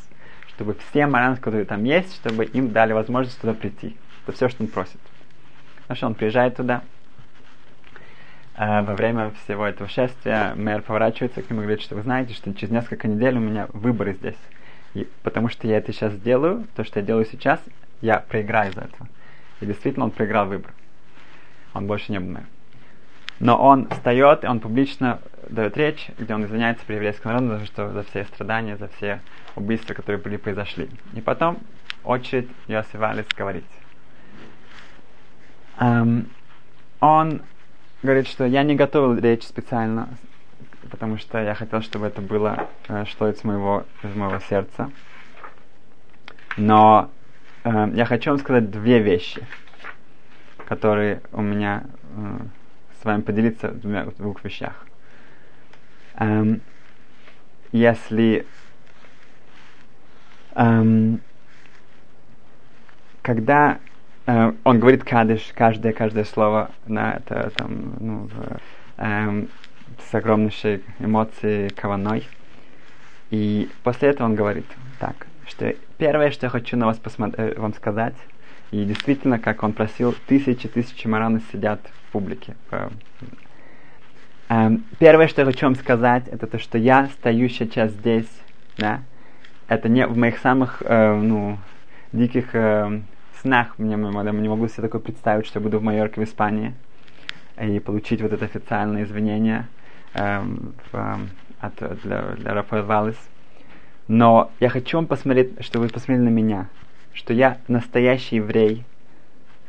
Чтобы 0.49 0.75
все 0.75 1.07
маранос, 1.07 1.39
которые 1.39 1.65
там 1.65 1.83
есть, 1.85 2.15
чтобы 2.15 2.45
им 2.45 2.73
дали 2.73 2.93
возможность 2.93 3.41
туда 3.41 3.55
прийти. 3.55 3.97
Это 4.27 4.37
все, 4.37 4.51
что 4.51 4.65
он 4.65 4.69
просит. 4.69 5.01
Хорошо, 5.89 6.09
он 6.09 6.15
приезжает 6.15 6.57
туда. 6.57 6.83
Э, 8.59 8.83
во 8.83 8.95
время 8.95 9.31
всего 9.45 9.67
этого 9.67 9.89
шествия 9.89 10.53
мэр 10.57 10.83
поворачивается 10.83 11.41
к 11.41 11.49
нему 11.49 11.63
и 11.63 11.65
говорит, 11.65 11.83
что 11.83 11.95
вы 11.95 12.03
знаете, 12.03 12.35
что 12.35 12.53
через 12.53 12.71
несколько 12.71 13.09
недель 13.09 13.39
у 13.39 13.41
меня 13.41 13.69
выборы 13.73 14.13
здесь. 14.13 14.37
И 14.93 15.09
потому 15.23 15.49
что 15.49 15.67
я 15.67 15.79
это 15.79 15.91
сейчас 15.95 16.15
делаю, 16.19 16.67
то, 16.77 16.85
что 16.85 17.01
я 17.01 17.07
делаю 17.07 17.25
сейчас, 17.25 17.61
я 18.03 18.19
проиграю 18.19 18.71
из-за 18.71 18.83
этого. 18.83 19.09
И 19.65 19.67
действительно 19.67 20.05
он 20.05 20.11
проиграл 20.11 20.47
выбор. 20.47 20.75
Он 21.73 21.87
больше 21.87 22.13
не 22.13 22.19
мэром. 22.19 22.47
Но 23.41 23.57
он 23.57 23.89
встает, 23.89 24.45
и 24.45 24.47
он 24.47 24.61
публично 24.61 25.21
дает 25.49 25.79
речь, 25.79 26.11
где 26.19 26.35
он 26.35 26.45
извиняется 26.45 26.85
при 26.85 26.97
еврейском 26.97 27.33
народу 27.33 27.61
за, 27.61 27.65
что, 27.65 27.91
за 27.91 28.03
все 28.03 28.25
страдания, 28.27 28.77
за 28.77 28.89
все 28.89 29.23
убийства, 29.57 29.95
которые 29.95 30.21
были 30.21 30.37
произошли. 30.37 30.91
И 31.15 31.23
потом 31.23 31.57
очередь 32.05 32.51
Йосиф 32.69 32.97
Валис 32.97 33.27
говорить. 33.35 33.65
Um, 35.81 36.27
он 37.01 37.41
говорит, 38.03 38.29
что 38.29 38.45
я 38.45 38.65
не 38.65 38.75
готовил 38.75 39.19
речь 39.19 39.45
специально, 39.45 40.11
потому 40.91 41.17
что 41.17 41.43
я 41.43 41.55
хотел, 41.55 41.81
чтобы 41.81 42.07
это 42.07 42.21
было 42.21 42.69
э, 42.89 43.07
что 43.07 43.31
из 43.31 43.43
моего, 43.45 43.85
из 44.03 44.15
моего 44.15 44.41
сердца. 44.41 44.91
Но 46.59 47.11
э, 47.65 47.91
я 47.95 48.05
хочу 48.05 48.31
вам 48.31 48.39
сказать 48.39 48.71
две 48.71 49.01
вещи, 49.01 49.47
которые 50.69 51.21
у 51.33 51.43
меня 51.43 51.85
э, 52.17 52.39
с 53.01 53.05
вами 53.05 53.23
поделиться 53.23 53.69
в, 53.69 53.81
двумя, 53.81 54.05
в 54.05 54.17
двух 54.17 54.45
вещах. 54.45 54.87
Эм, 56.17 56.61
если 57.73 58.47
эм, 60.55 61.21
когда 63.23 63.79
э, 64.27 64.53
он 64.65 64.79
говорит 64.79 65.03
кадыш, 65.03 65.53
каждое, 65.55 65.93
каждое 65.93 66.25
слово 66.25 66.71
на 66.87 67.15
это 67.15 67.51
там, 67.57 67.95
ну, 67.99 68.29
в, 68.29 68.61
эм, 68.99 69.49
с 70.11 70.15
огромнейшей 70.15 70.85
эмоцией 70.99 71.71
каваной. 71.71 72.29
И 73.31 73.71
после 73.83 74.11
этого 74.11 74.27
он 74.27 74.35
говорит 74.35 74.67
так, 75.01 75.27
что 75.49 75.75
первое, 75.99 76.31
что 76.31 76.47
я 76.47 76.51
хочу 76.51 76.77
на 76.77 76.87
вас 76.87 76.99
посмотри, 76.99 77.45
э, 77.45 77.59
вам 77.59 77.75
сказать, 77.75 78.15
и 78.71 78.85
действительно, 78.85 79.39
как 79.39 79.63
он 79.63 79.73
просил, 79.73 80.15
тысячи 80.27 80.69
тысячи 80.69 81.07
маранов 81.07 81.43
сидят 81.53 81.81
в 82.09 82.13
публике. 82.13 82.57
Эм, 84.49 84.85
первое, 84.99 85.29
что 85.29 85.43
я 85.43 85.47
хочу 85.47 85.67
вам 85.67 85.75
сказать, 85.77 86.29
это 86.29 86.47
то, 86.47 86.59
что 86.59 86.79
я 86.79 87.07
стою 87.07 87.49
сейчас 87.49 87.93
здесь, 87.93 88.29
да, 88.77 89.03
это 89.69 89.89
не 89.89 90.07
в 90.07 90.17
моих 90.17 90.39
самых, 90.39 90.83
э, 90.85 91.15
ну, 91.15 91.59
диких 92.13 92.55
снах, 93.45 93.79
мне, 93.79 93.93
я 93.93 94.33
не 94.33 94.49
могу 94.49 94.69
себе 94.69 94.83
такое 94.83 95.01
представить, 95.01 95.47
что 95.47 95.59
я 95.59 95.63
буду 95.63 95.79
в 95.79 95.83
Майорке, 95.83 96.21
в 96.21 96.25
Испании, 96.25 96.75
и 97.61 97.79
получить 97.79 98.23
вот 98.23 98.33
это 98.33 98.47
официальное 98.47 99.05
извинение 99.05 99.67
э, 100.15 100.43
в, 100.91 101.19
от, 101.61 102.01
для, 102.03 102.23
для 102.37 102.55
Рафаэль 102.55 102.83
Валес. 102.85 103.17
Но 104.09 104.51
я 104.61 104.69
хочу 104.69 104.99
вам 104.99 105.07
посмотреть, 105.07 105.65
чтобы 105.65 105.87
вы 105.87 105.93
посмотрели 105.93 106.27
на 106.27 106.29
меня, 106.29 106.69
что 107.15 107.33
я 107.33 107.59
настоящий 107.69 108.37
еврей, 108.37 108.85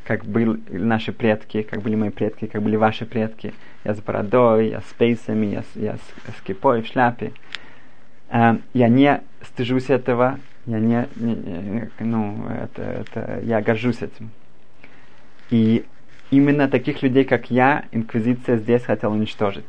как 0.04 0.26
были 0.26 0.60
наши 0.70 1.12
предки, 1.12 1.64
как 1.64 1.82
были 1.82 1.96
мои 1.96 2.10
предки, 2.10 2.46
как 2.46 2.62
были 2.62 2.76
ваши 2.76 3.06
предки. 3.06 3.54
Я 3.84 3.94
с 3.96 4.02
бородой, 4.02 4.70
я 4.70 4.82
с 4.82 4.94
пейсами, 4.98 5.48
я 5.48 5.64
с, 5.64 5.76
я 5.76 5.96
с, 5.96 6.38
с 6.38 6.42
кипой 6.42 6.82
в 6.82 6.88
шляпе. 6.88 7.32
Э, 8.30 8.58
я 8.74 8.88
не 8.88 9.22
стыжусь 9.42 9.90
этого, 9.90 10.40
я 10.66 10.80
не, 10.80 11.08
не, 11.16 11.36
не 11.36 11.90
ну, 12.00 12.46
это, 12.50 12.82
это, 12.82 13.40
я 13.44 13.62
горжусь 13.62 14.02
этим. 14.02 14.32
И 15.50 15.86
именно 16.30 16.68
таких 16.68 17.02
людей, 17.02 17.24
как 17.24 17.50
я, 17.50 17.86
инквизиция 17.92 18.58
здесь 18.58 18.84
хотела 18.84 19.14
уничтожить. 19.14 19.66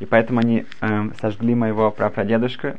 И 0.00 0.06
поэтому 0.06 0.40
они 0.40 0.66
э, 0.80 1.10
сожгли 1.20 1.54
моего 1.54 1.90
прапрадедушку, 1.90 2.76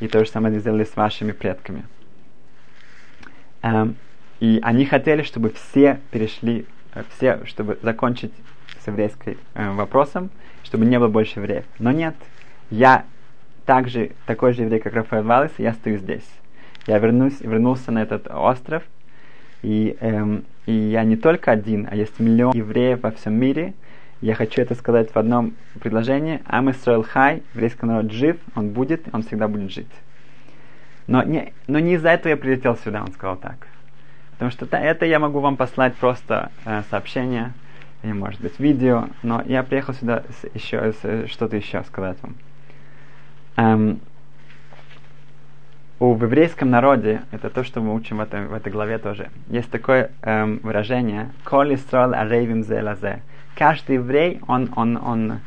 и 0.00 0.08
то 0.08 0.24
же 0.24 0.30
самое 0.30 0.58
сделали 0.58 0.84
с 0.84 0.96
вашими 0.96 1.32
предками. 1.32 1.84
Эм, 3.62 3.96
и 4.40 4.58
они 4.62 4.86
хотели, 4.86 5.22
чтобы 5.22 5.50
все 5.50 6.00
перешли, 6.10 6.66
э, 6.94 7.02
все, 7.16 7.44
чтобы 7.44 7.78
закончить 7.82 8.32
с 8.82 8.86
еврейским 8.86 9.36
э, 9.54 9.70
вопросом, 9.72 10.30
чтобы 10.64 10.86
не 10.86 10.98
было 10.98 11.08
больше 11.08 11.40
евреев. 11.40 11.64
Но 11.78 11.92
нет, 11.92 12.14
я 12.70 13.04
также 13.66 14.12
такой 14.26 14.54
же 14.54 14.62
еврей, 14.62 14.80
как 14.80 14.94
Рафаэль 14.94 15.22
Валес, 15.22 15.52
я 15.58 15.74
стою 15.74 15.98
здесь. 15.98 16.28
Я 16.86 16.98
вернусь, 16.98 17.40
вернулся 17.40 17.92
на 17.92 18.02
этот 18.02 18.26
остров, 18.28 18.82
и, 19.62 19.96
эм, 20.00 20.44
и 20.64 20.72
я 20.72 21.04
не 21.04 21.16
только 21.16 21.52
один, 21.52 21.86
а 21.90 21.94
есть 21.94 22.18
миллион 22.18 22.56
евреев 22.56 23.02
во 23.02 23.10
всем 23.10 23.34
мире. 23.34 23.74
Я 24.20 24.34
хочу 24.34 24.60
это 24.60 24.74
сказать 24.74 25.10
в 25.12 25.16
одном 25.16 25.54
предложении. 25.80 26.42
Ам 26.46 26.70
Исраил 26.70 27.02
Хай, 27.02 27.42
еврейский 27.54 27.86
народ 27.86 28.12
жив, 28.12 28.36
он 28.54 28.70
будет, 28.70 29.02
он 29.12 29.22
всегда 29.22 29.48
будет 29.48 29.70
жить. 29.70 29.90
Но 31.06 31.22
не, 31.22 31.52
но 31.66 31.78
не 31.78 31.94
из-за 31.94 32.10
этого 32.10 32.30
я 32.30 32.36
прилетел 32.36 32.76
сюда, 32.76 33.02
он 33.02 33.12
сказал 33.12 33.36
так. 33.36 33.66
Потому 34.32 34.50
что 34.50 34.66
это 34.76 35.06
я 35.06 35.18
могу 35.18 35.40
вам 35.40 35.56
послать 35.56 35.94
просто 35.96 36.50
э, 36.66 36.82
сообщение, 36.90 37.52
или 38.02 38.12
может 38.12 38.40
быть 38.40 38.58
видео, 38.58 39.08
но 39.22 39.42
я 39.46 39.62
приехал 39.62 39.94
сюда 39.94 40.22
с, 40.28 40.54
еще 40.54 40.92
с, 40.92 41.26
что-то 41.28 41.56
еще 41.56 41.82
сказать 41.84 42.18
вам. 42.22 42.34
Эм, 43.56 44.00
у 45.98 46.14
в 46.14 46.22
еврейском 46.22 46.70
народе, 46.70 47.22
это 47.30 47.50
то, 47.50 47.64
что 47.64 47.80
мы 47.80 47.94
учим 47.94 48.18
в, 48.18 48.20
этой 48.20 48.46
в 48.46 48.54
этой 48.54 48.72
главе 48.72 48.98
тоже, 48.98 49.30
есть 49.48 49.70
такое 49.70 50.10
эм, 50.22 50.60
выражение 50.62 51.30
«Коли 51.44 51.76
строл 51.76 52.14
арейвим 52.14 52.62
зе 52.62 52.82
лазе». 52.82 53.22
Каждый 53.60 53.96
еврей, 53.96 54.40
он, 54.48 54.72
он, 54.74 54.96
он, 54.96 55.40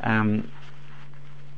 эм, 0.00 0.42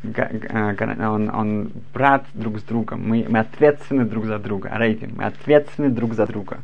он, 0.05 1.31
он 1.31 1.73
брат 1.95 2.27
друг 2.35 2.59
с 2.59 2.63
другом. 2.63 3.09
Мы, 3.09 3.25
мы 3.27 3.39
ответственны 3.39 4.05
друг 4.05 4.27
за 4.27 4.39
друга. 4.39 4.71
Рейвим, 4.75 5.15
мы 5.17 5.25
ответственны 5.25 5.89
друг 5.89 6.13
за 6.13 6.27
друга. 6.27 6.59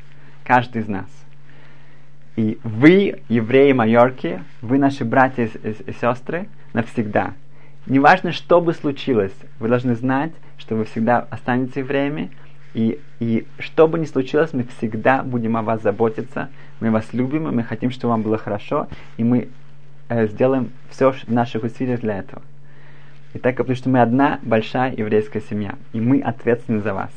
Каждый 0.44 0.82
из 0.82 0.88
нас. 0.88 1.06
И 2.36 2.58
вы, 2.64 3.22
евреи 3.30 3.72
Майорки, 3.72 4.42
вы 4.60 4.76
наши 4.76 5.06
братья 5.06 5.46
и, 5.46 5.68
и, 5.70 5.70
и 5.86 5.92
сестры 5.94 6.46
навсегда. 6.74 7.32
Неважно, 7.86 8.32
что 8.32 8.60
бы 8.60 8.74
случилось, 8.74 9.32
вы 9.58 9.68
должны 9.68 9.94
знать, 9.94 10.32
что 10.58 10.76
вы 10.76 10.84
всегда 10.84 11.20
останетесь 11.30 11.76
евреями, 11.76 12.30
и, 12.74 13.00
и 13.18 13.46
что 13.58 13.88
бы 13.88 13.98
ни 13.98 14.04
случилось, 14.04 14.52
мы 14.52 14.64
всегда 14.78 15.22
будем 15.22 15.56
о 15.56 15.62
вас 15.62 15.82
заботиться, 15.82 16.48
мы 16.80 16.90
вас 16.90 17.12
любим, 17.12 17.48
и 17.48 17.50
мы 17.50 17.62
хотим, 17.62 17.90
чтобы 17.90 18.12
вам 18.12 18.22
было 18.22 18.38
хорошо, 18.38 18.88
и 19.16 19.24
мы 19.24 19.48
э, 20.08 20.26
сделаем 20.28 20.70
все 20.88 21.12
в 21.12 21.28
наших 21.28 21.64
усилиях 21.64 22.00
для 22.00 22.18
этого. 22.18 22.42
И 23.34 23.38
так, 23.38 23.56
потому 23.56 23.76
что 23.76 23.88
мы 23.88 24.00
одна 24.00 24.40
большая 24.42 24.94
еврейская 24.94 25.40
семья, 25.40 25.74
и 25.92 26.00
мы 26.00 26.20
ответственны 26.20 26.80
за 26.80 26.94
вас. 26.94 27.12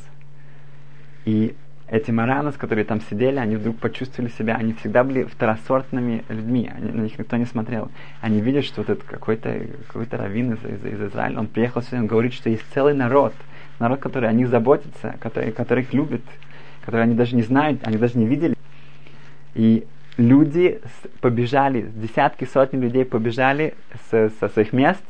И 1.26 1.56
эти 1.88 2.12
маранос, 2.12 2.56
которые 2.56 2.86
там 2.86 3.02
сидели, 3.02 3.38
они 3.38 3.56
вдруг 3.56 3.78
почувствовали 3.78 4.32
себя, 4.32 4.56
они 4.56 4.74
всегда 4.74 5.04
были 5.04 5.24
второсортными 5.24 6.24
людьми, 6.30 6.72
они, 6.76 6.92
на 6.92 7.02
них 7.02 7.18
никто 7.20 7.38
не 7.38 7.46
смотрел. 7.46 7.92
Они 8.22 8.42
видят, 8.42 8.66
что 8.66 8.82
вот 8.82 8.90
этот 8.90 9.04
какой-то 9.04 9.62
какой 9.88 10.08
раввин 10.10 10.54
из, 10.54 10.66
из, 10.66 10.86
из 10.86 11.02
Израиля, 11.12 11.40
он 11.40 11.48
приехал 11.48 11.82
сюда, 11.82 12.00
он 12.00 12.08
говорит, 12.08 12.34
что 12.34 12.50
есть 12.50 12.64
целый 12.74 12.94
народ, 12.94 13.34
народ, 13.80 14.00
который 14.00 14.30
о 14.30 14.34
них 14.34 14.50
заботится, 14.50 15.16
который, 15.20 15.82
их 15.82 15.94
любит, 15.94 16.22
который 16.86 17.04
они 17.04 17.16
даже 17.16 17.36
не 17.36 17.42
знают, 17.42 17.86
они 17.86 17.98
даже 17.98 18.18
не 18.18 18.26
видели. 18.26 18.56
И 19.56 19.86
люди 20.18 20.82
побежали, 21.22 21.90
десятки, 21.96 22.46
сотни 22.46 22.80
людей 22.80 23.06
побежали 23.06 23.74
со, 24.10 24.32
со 24.40 24.50
своих 24.50 24.74
мест 24.74 25.02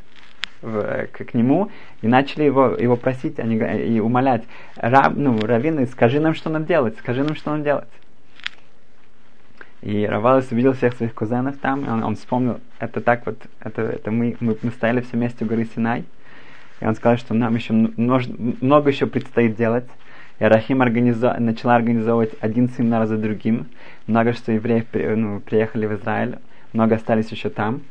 в, 0.62 1.08
к, 1.08 1.26
к 1.26 1.34
нему 1.34 1.70
и 2.02 2.08
начали 2.08 2.44
его, 2.44 2.70
его 2.70 2.96
просить 2.96 3.40
они, 3.40 3.58
и 3.58 4.00
умолять. 4.00 4.44
Раб, 4.76 5.14
ну, 5.16 5.40
Равины, 5.40 5.86
скажи 5.88 6.20
нам, 6.20 6.34
что 6.34 6.50
нам 6.50 6.66
делать, 6.66 6.98
скажи 7.00 7.24
нам, 7.24 7.36
что 7.36 7.52
нам 7.52 7.64
делать. 7.64 7.88
И 9.82 10.06
Равалис 10.06 10.50
увидел 10.52 10.72
всех 10.74 10.94
своих 10.94 11.14
кузенов 11.14 11.58
там, 11.58 11.86
и 11.86 11.90
он, 11.90 12.04
он 12.04 12.16
вспомнил, 12.16 12.62
это 12.80 13.02
так 13.02 13.26
вот, 13.26 13.38
это, 13.60 13.82
это 13.82 14.12
мы, 14.12 14.38
мы, 14.40 14.58
мы 14.62 14.72
стояли 14.72 15.02
все 15.02 15.18
вместе 15.18 15.44
у 15.44 15.48
горы 15.48 15.66
Синай, 15.76 16.06
и 16.84 16.86
он 16.86 16.96
сказал, 16.96 17.18
что 17.18 17.34
нам 17.34 17.56
еще 17.56 17.72
много 17.72 18.90
еще 18.90 19.08
предстоит 19.08 19.56
делать. 19.56 19.88
И 20.40 20.44
Рахим 20.44 20.82
организо... 20.82 21.34
начала 21.40 21.76
организовывать 21.76 22.34
один 22.42 22.70
семинар 22.70 23.06
за 23.06 23.18
другим. 23.18 23.68
Много 24.06 24.34
что 24.34 24.52
евреев 24.52 24.88
ну, 24.94 25.40
приехали 25.40 25.86
в 25.86 25.94
Израиль, 25.94 26.40
много 26.74 26.96
остались 26.96 27.32
еще 27.32 27.50
там. 27.50 27.84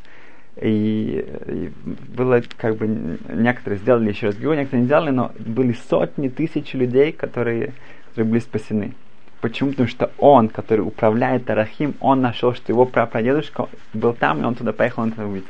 И, 0.61 1.25
и 1.47 1.73
было 2.15 2.43
как 2.59 2.77
бы 2.77 3.19
некоторые 3.33 3.79
сделали 3.79 4.11
еще 4.11 4.27
раз 4.27 4.37
гиу, 4.37 4.53
некоторые 4.53 4.83
не 4.83 4.87
сделали, 4.87 5.11
но 5.11 5.33
были 5.39 5.73
сотни 5.73 6.29
тысяч 6.29 6.75
людей, 6.75 7.13
которые, 7.13 7.73
которые 8.09 8.31
были 8.31 8.41
спасены. 8.41 8.93
Почему? 9.41 9.71
Потому 9.71 9.89
что 9.89 10.11
он, 10.19 10.51
который 10.51 10.81
управляет 10.81 11.49
Арахим, 11.49 11.95
он 12.01 12.21
нашел, 12.21 12.55
что 12.55 12.71
его 12.71 12.85
прапрадедушка 12.85 13.71
был 13.95 14.13
там, 14.13 14.43
и 14.43 14.45
он 14.45 14.55
туда 14.55 14.75
поехал, 14.75 15.05
он 15.05 15.09
это 15.09 15.27
увидел. 15.27 15.49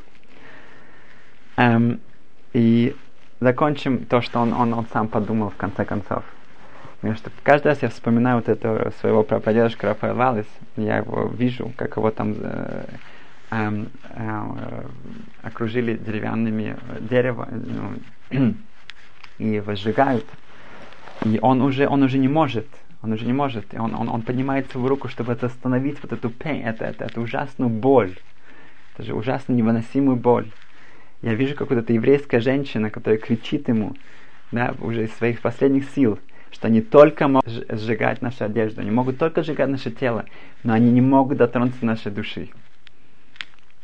Эм, 1.57 1.99
и 2.53 2.95
закончим 3.43 4.05
то, 4.07 4.21
что 4.23 4.41
он, 4.41 4.53
он, 4.53 4.73
он 4.73 4.87
сам 4.93 5.09
подумал 5.09 5.51
в 5.51 5.57
конце 5.57 5.85
концов. 5.85 6.23
Потому 7.01 7.17
что 7.17 7.31
каждый 7.43 7.69
раз 7.69 7.83
я 7.83 7.89
вспоминаю 7.89 8.37
вот 8.37 8.49
этого 8.49 8.93
своего 9.01 9.25
прапрадедушка 9.25 9.89
Рафаэл 9.89 10.15
Валис, 10.15 10.47
я 10.77 10.99
его 10.99 11.27
вижу, 11.27 11.73
как 11.77 11.97
его 11.97 12.13
там 12.13 12.37
э, 12.39 12.85
э, 13.51 13.85
э, 14.11 14.85
окружили 15.43 15.97
деревянными 15.97 16.77
дерево 17.01 17.49
ну, 18.31 18.55
и 19.39 19.59
возжигают. 19.61 20.27
И 21.25 21.41
он 21.43 21.61
уже, 21.63 21.89
он 21.89 22.05
уже 22.05 22.19
не 22.19 22.29
может, 22.29 22.69
он 23.03 23.13
уже 23.13 23.27
не 23.27 23.33
может. 23.33 23.75
И 23.75 23.79
он, 23.79 23.95
он, 23.97 24.09
он 24.09 24.23
поднимает 24.23 24.71
свою 24.71 24.87
руку, 24.87 25.09
чтобы 25.09 25.33
это 25.33 25.47
остановить, 25.47 25.99
вот 26.03 26.13
эту 26.13 26.31
пень, 26.31 26.63
это, 26.63 26.85
это, 26.85 27.05
эту 27.07 27.23
ужасную 27.23 27.69
боль. 27.69 28.17
Это 28.95 29.03
же 29.03 29.15
ужасно 29.15 29.53
невыносимую 29.55 30.17
боль. 30.17 30.47
Я 31.23 31.35
вижу, 31.35 31.55
как 31.55 31.71
вот 31.71 31.79
эта 31.79 31.93
еврейская 31.93 32.41
женщина, 32.41 32.91
которая 32.91 33.19
кричит 33.19 33.69
ему, 33.69 33.95
да, 34.51 34.75
уже 34.81 35.05
из 35.05 35.15
своих 35.15 35.41
последних 35.41 35.89
сил, 35.91 36.19
что 36.51 36.67
они 36.67 36.83
только 36.83 37.29
могут 37.29 37.49
сжигать 37.49 38.21
нашу 38.23 38.45
одежду, 38.45 38.81
они 38.81 38.91
могут 38.91 39.19
только 39.19 39.43
сжигать 39.43 39.69
наше 39.69 39.91
тело, 39.91 40.27
но 40.65 40.75
они 40.75 40.91
не 40.91 41.01
могут 41.01 41.39
дотронуться 41.39 41.81
до 41.81 41.87
нашей 41.87 42.13
души. 42.13 42.51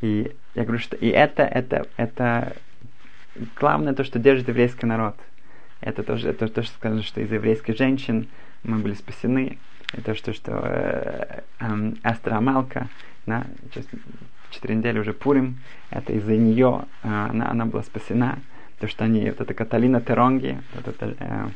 И 0.00 0.32
я 0.54 0.64
говорю, 0.64 0.80
что 0.80 0.96
и 0.96 1.08
это, 1.08 1.44
это, 1.44 1.86
это 1.96 2.56
главное 3.56 3.94
то, 3.94 4.04
что 4.04 4.18
держит 4.18 4.48
еврейский 4.48 4.86
народ. 4.86 5.16
Это 5.80 6.02
тоже 6.02 6.30
это 6.30 6.48
то, 6.48 6.62
что 6.62 6.74
сказано, 6.74 7.02
что 7.02 7.20
из 7.20 7.30
еврейских 7.30 7.76
женщин 7.76 8.28
мы 8.64 8.78
были 8.78 8.94
спасены. 8.94 9.58
Это 9.92 10.14
то, 10.14 10.34
что, 10.34 10.60
э, 10.64 11.40
э, 11.60 11.92
Эстер 12.04 12.34
Амалка, 12.34 12.88
да, 13.26 13.46
сейчас 13.72 13.86
четыре 14.50 14.74
недели 14.76 14.98
уже 14.98 15.12
Пурим, 15.12 15.58
это 15.90 16.12
из-за 16.12 16.36
нее 16.36 16.84
э, 17.02 17.08
она, 17.08 17.50
она 17.50 17.66
была 17.66 17.82
спасена. 17.82 18.38
То, 18.80 18.86
что 18.86 19.04
они, 19.04 19.24
вот 19.28 19.40
эта 19.40 19.54
Каталина 19.54 20.00
Теронги, 20.00 20.60
вот 20.74 20.88
это, 20.88 21.14
э, 21.18 21.48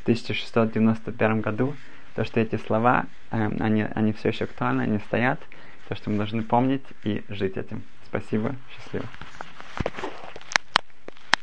в 0.00 0.02
1691 0.02 1.40
году, 1.40 1.74
то, 2.14 2.24
что 2.24 2.40
эти 2.40 2.56
слова, 2.56 3.06
э, 3.30 3.50
они, 3.60 3.82
они 3.94 4.12
все 4.12 4.28
еще 4.28 4.44
актуальны, 4.44 4.82
они 4.82 4.98
стоят, 4.98 5.40
то, 5.88 5.94
что 5.94 6.10
мы 6.10 6.16
должны 6.16 6.42
помнить 6.42 6.84
и 7.04 7.22
жить 7.28 7.56
этим. 7.56 7.82
Спасибо, 8.06 8.54
счастливо. 8.76 9.06